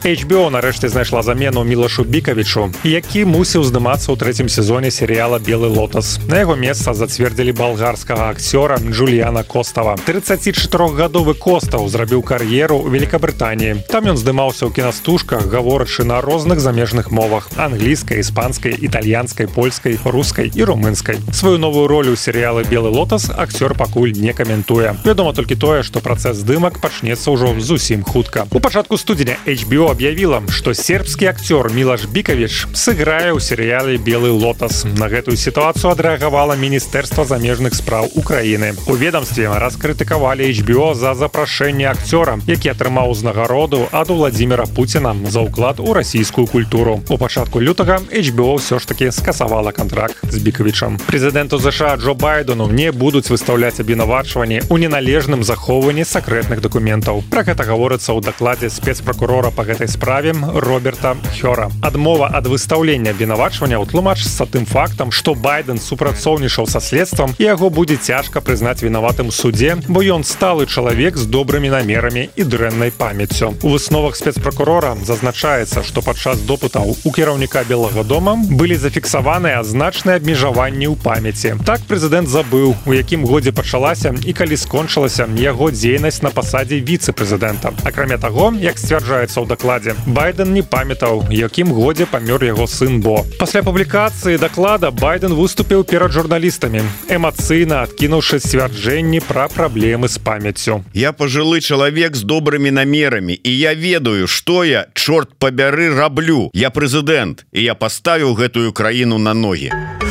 HBO 0.08 0.50
нарэшце 0.52 0.90
знайшла 0.90 1.22
замену 1.24 1.64
мілашу 1.64 2.04
бікавічу 2.04 2.72
які 2.84 3.24
мусіў 3.24 3.64
здымацца 3.64 4.12
ў 4.12 4.20
трэцім 4.20 4.52
сезоне 4.52 4.92
серыяла 4.92 5.40
белы 5.40 5.72
лотас 5.72 6.20
на 6.28 6.44
яго 6.44 6.60
месца 6.60 6.92
зацвердзілі 6.92 7.56
балгарскага 7.56 8.28
акцёра 8.36 8.76
Джуліяна 8.84 9.44
костава 9.48 9.96
34гадовы 10.04 11.34
костаў 11.40 11.88
зрабіў 11.88 12.20
кар'еру 12.20 12.84
ў 12.84 12.92
Великабрытаніі 12.92 13.88
там 13.88 14.12
ён 14.12 14.20
здымаўся 14.20 14.68
ў 14.68 14.76
кінастужках 14.76 15.48
гаворачы 15.48 16.04
на 16.04 16.20
розных 16.20 16.60
замежных 16.60 17.08
мовах 17.16 17.48
англійскай 17.56 18.20
іспанскай 18.20 18.76
італьянскай 18.76 19.48
польскай 19.48 19.96
рускай 20.04 20.52
і 20.52 20.68
румынскай 20.68 21.24
сваю 21.32 21.58
новую 21.64 21.88
ролю 21.88 22.20
серыялы 22.20 22.68
белы 22.68 22.92
лотас 22.92 23.32
акцёр 23.32 23.72
пакуль 23.80 24.12
не 24.12 24.36
каментуе 24.36 25.00
вядома 25.08 25.32
толькі 25.32 25.56
тое 25.56 25.80
што 25.88 26.04
працэс 26.04 26.44
здымак 26.44 26.84
пачнецца 26.84 27.32
ўжо 27.32 27.56
зусім 27.64 28.04
хутка 28.04 28.48
у 28.52 28.60
пачатку 28.60 29.00
студзеня 29.00 29.40
HBO 29.48 29.94
объявила, 29.98 30.44
что 30.50 30.74
сербский 30.74 31.26
актер 31.26 31.72
Милаш 31.74 32.06
Бикавич 32.06 32.68
сыграе 32.74 33.34
ў 33.34 33.40
серыяле 33.42 33.98
белы 33.98 34.30
лотас 34.30 34.86
на 34.86 35.10
гэтую 35.10 35.36
сітуацыю 35.36 35.92
адрэагавала 35.92 36.54
міністэрства 36.54 37.26
замежных 37.26 37.74
спраў 37.74 38.10
Украіны 38.14 38.76
у 38.86 38.94
ведомстве 38.94 39.50
раскрытыкавалі 39.50 40.46
HBO 40.54 40.94
за 40.94 41.16
запрашэнне 41.18 41.90
акцёра 41.90 42.38
які 42.46 42.70
атрымаў 42.70 43.10
узнагароду 43.10 43.90
ад 43.92 44.10
владимира 44.14 44.66
Пуціна 44.66 45.16
за 45.26 45.42
ўклад 45.42 45.80
у 45.80 45.94
расійскую 45.94 46.46
культуру 46.48 47.02
у 47.10 47.18
пачатку 47.18 47.60
лютага 47.60 47.98
HBO 48.14 48.62
ўсё 48.62 48.78
ж 48.78 48.86
таки 48.86 49.12
скасавала 49.12 49.72
контракт 49.72 50.22
з 50.30 50.38
бікавічам 50.38 51.02
прэзідэнту 51.10 51.58
ЗША 51.58 51.98
Джо 51.98 52.14
байдену 52.14 52.70
не 52.70 52.92
будуць 52.92 53.34
выстаўляць 53.34 53.82
абвінавачванні 53.82 54.62
у 54.70 54.78
неналежным 54.78 55.44
захоўванні 55.44 56.06
сакрэтных 56.06 56.62
дакументаў 56.62 57.24
про 57.30 57.42
гэта 57.42 57.66
гаворыцца 57.66 58.14
ў 58.14 58.22
дакладзе 58.22 58.70
спецпракурора 58.70 59.50
по 59.50 59.64
гэтай 59.64 59.87
справе 59.88 60.34
роберта 60.56 61.16
хёра 61.40 61.70
адмова 61.82 62.30
ад 62.34 62.48
выстаўлення 62.48 63.12
абвінавачвання 63.12 63.80
ўтлумачыцца 63.84 64.46
тым 64.48 64.66
фактам 64.66 65.12
што 65.12 65.36
байден 65.36 65.78
супрацоўнічаў 65.78 66.68
са 66.68 66.80
следствам 66.80 67.36
і 67.38 67.44
яго 67.44 67.70
будзе 67.70 67.98
цяжка 67.98 68.42
прызнаць 68.42 68.84
вінаватым 68.84 69.32
судзе 69.32 69.78
бо 69.88 70.04
ён 70.04 70.24
сталы 70.24 70.66
чалавек 70.66 71.18
з 71.18 71.26
добрымі 71.26 71.70
намерамі 71.70 72.30
і 72.36 72.44
дрэннай 72.44 72.92
памяццю 72.92 73.54
у 73.64 73.74
высновах 73.74 74.16
спецпракурора 74.16 74.96
зазначаецца 75.04 75.84
што 75.84 76.02
падчас 76.02 76.40
допытаў 76.48 76.96
у 77.04 77.12
кіраўніка 77.12 77.64
белага 77.68 78.04
дома 78.04 78.38
былі 78.38 78.76
зафіксаваныя 78.76 79.64
значныя 79.64 80.18
абмежаванні 80.22 80.88
ў 80.88 80.96
памяці 81.04 81.56
так 81.66 81.84
прэзідэнт 81.90 82.30
забыў 82.30 82.76
у 82.86 82.94
якім 82.94 83.26
годзе 83.26 83.52
пачалася 83.52 84.14
і 84.24 84.34
калі 84.34 84.58
скончылася 84.58 85.28
яго 85.38 85.72
дзейнасць 85.72 86.22
на 86.22 86.30
пасадзе 86.30 86.80
віцэ-прэзідэнта 86.80 87.74
акрамя 87.84 88.18
таго 88.18 88.54
як 88.60 88.78
сцвярджаецца 88.78 89.42
ў 89.42 89.48
дакладе 89.48 89.67
дакладзе 89.68 89.96
байден 90.06 90.54
не 90.54 90.64
памятаў 90.64 91.24
якім 91.30 91.74
годзе 91.74 92.08
памёр 92.10 92.46
яго 92.46 92.68
сын 92.68 93.02
бо 93.02 93.26
пасля 93.40 93.64
публікацыі 93.64 94.38
даклада 94.42 94.92
байден 94.92 95.36
выступіў 95.38 95.84
перад 95.84 96.16
журналістамі 96.16 96.86
эмацыйна 97.10 97.84
адкінуўшы 97.88 98.40
сцвярджэнні 98.40 99.24
пра 99.28 99.50
праблемы 99.52 100.08
з 100.08 100.18
памяццю 100.18 100.82
я 100.94 101.12
пожылы 101.12 101.60
чалавек 101.62 102.16
з 102.16 102.24
добрымі 102.24 102.72
намерамі 102.72 103.36
і 103.36 103.52
я 103.58 103.74
ведаю 103.74 104.28
што 104.28 104.64
я 104.64 104.88
чорт 104.94 105.36
пабяры 105.40 105.92
раблю 105.96 106.50
я 106.54 106.70
прэзідэнт 106.70 107.46
і 107.52 107.70
я 107.70 107.76
паставіў 107.76 108.34
гэтую 108.40 108.72
краіну 108.72 109.18
на 109.18 109.34
ногі 109.34 109.72
а 109.74 110.07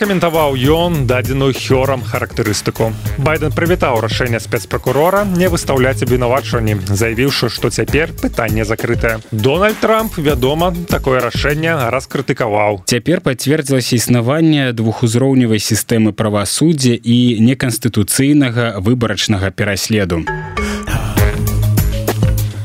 Пракаментаваў 0.00 0.56
ён 0.56 1.04
дадзеную 1.04 1.52
хёрам 1.52 2.00
характарыстыку 2.00 2.86
байден 3.20 3.52
прывітаў 3.52 4.00
рашэнне 4.00 4.40
спецпракурора 4.40 5.26
не 5.28 5.50
выстаўляць 5.52 6.00
абвінавачванні 6.06 6.78
заявіўшы 6.88 7.50
што 7.52 7.68
цяпер 7.68 8.16
пытанне 8.16 8.64
закрытае 8.64 9.20
дональд 9.30 9.76
трамп 9.84 10.16
вядома 10.16 10.72
такое 10.88 11.20
рашэнне 11.20 11.92
раскрытыкаваў 11.92 12.80
цяпер 12.88 13.20
пацвердзілася 13.20 14.00
існаванне 14.00 14.72
двухузроўневай 14.72 15.60
сістэмы 15.60 16.16
правасуддзя 16.16 16.96
і 16.96 17.36
неканстытуцыйнага 17.44 18.80
выбарачнага 18.80 19.52
пераследу 19.52 20.24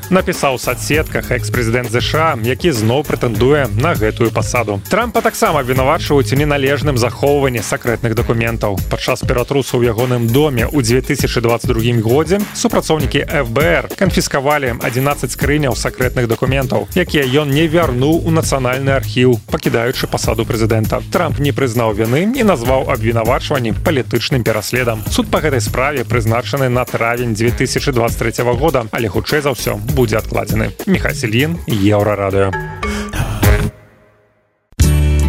напісаў 0.09 0.59
у 0.59 0.65
сацсетках 0.65 1.31
экс-прэзідэнт 1.31 1.89
ЗША 1.89 2.37
які 2.43 2.71
зноў 2.71 3.03
прэтэндуе 3.07 3.67
на 3.77 3.93
гэтую 3.95 4.29
пасаду. 4.31 4.81
Трампа 4.89 5.21
таксама 5.21 5.59
абвінавачваюць 5.61 6.33
у 6.33 6.35
неналежным 6.35 6.97
захоўванні 6.97 7.59
сакрэтных 7.59 8.13
дакументаў. 8.15 8.77
Падчас 8.89 9.21
ператрусу 9.25 9.81
ў 9.81 9.89
ягоным 9.89 10.27
доме 10.27 10.69
ў 10.69 10.83
2022 10.83 12.01
годзе 12.05 12.39
супрацоўнікі 12.53 13.25
ФБР 13.25 13.89
канфіскавалі 13.97 14.77
11 14.83 15.31
скрыняў 15.31 15.73
сакрэтных 15.75 16.27
дакументаў 16.27 16.87
якія 16.93 17.25
ён 17.41 17.49
не 17.49 17.65
вярнуў 17.67 18.21
у 18.25 18.31
нацыянальны 18.31 18.93
архіў 18.93 19.39
пакідаючы 19.49 20.07
пасаду 20.07 20.45
прэзідэнта. 20.45 21.01
Трамп 21.11 21.39
не 21.39 21.51
прызнаў 21.51 21.93
віны 21.97 22.29
і 22.35 22.43
назваў 22.43 22.91
абвінавачванні 22.93 23.73
палітычным 23.85 24.43
пераследам. 24.43 25.01
Суд 25.09 25.31
па 25.31 25.41
гэтай 25.41 25.61
справе 25.61 26.05
прызначаны 26.05 26.69
на 26.69 26.85
травень 26.85 27.33
2023 27.33 28.43
года 28.59 28.85
але 28.91 29.09
хутчэй 29.09 29.41
за 29.41 29.55
ўсё 29.55 29.79
будзе 29.94 30.18
адкладзены 30.18 30.72
мехасельін 30.86 31.58
еўрарадыё 31.66 32.50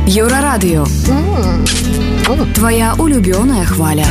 еўрарадыё 0.08 0.86
твоя 2.54 2.94
улюбёная 3.00 3.66
хваля 3.66 4.06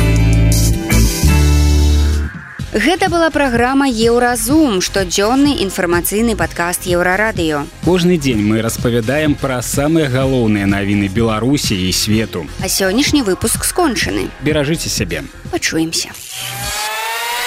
Гэта 2.71 3.09
была 3.09 3.29
праграма 3.29 3.87
Еўразум, 3.87 4.79
штодзённы 4.79 5.59
інфармацыйны 5.59 6.37
падкаст 6.39 6.87
еўрарадыё. 6.87 7.67
Кожны 7.83 8.15
дзень 8.15 8.39
мы 8.47 8.61
распавядаем 8.61 9.35
пра 9.35 9.59
самыя 9.61 10.07
галоўныя 10.07 10.63
навіны 10.71 11.11
Беларусі 11.11 11.75
і 11.75 11.91
свету. 11.91 12.47
А 12.63 12.71
сённяшні 12.71 13.27
выпуск 13.27 13.67
скончаны. 13.67 14.31
Беражыце 14.39 14.87
сябе. 14.87 15.23
Пачуемся. 15.51 16.15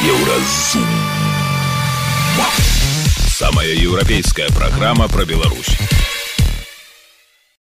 Еўразум. 0.05 0.85
Самая 3.40 3.70
европейская 3.70 4.50
программа 4.50 5.08
про 5.08 5.24
Беларусь. 5.24 5.78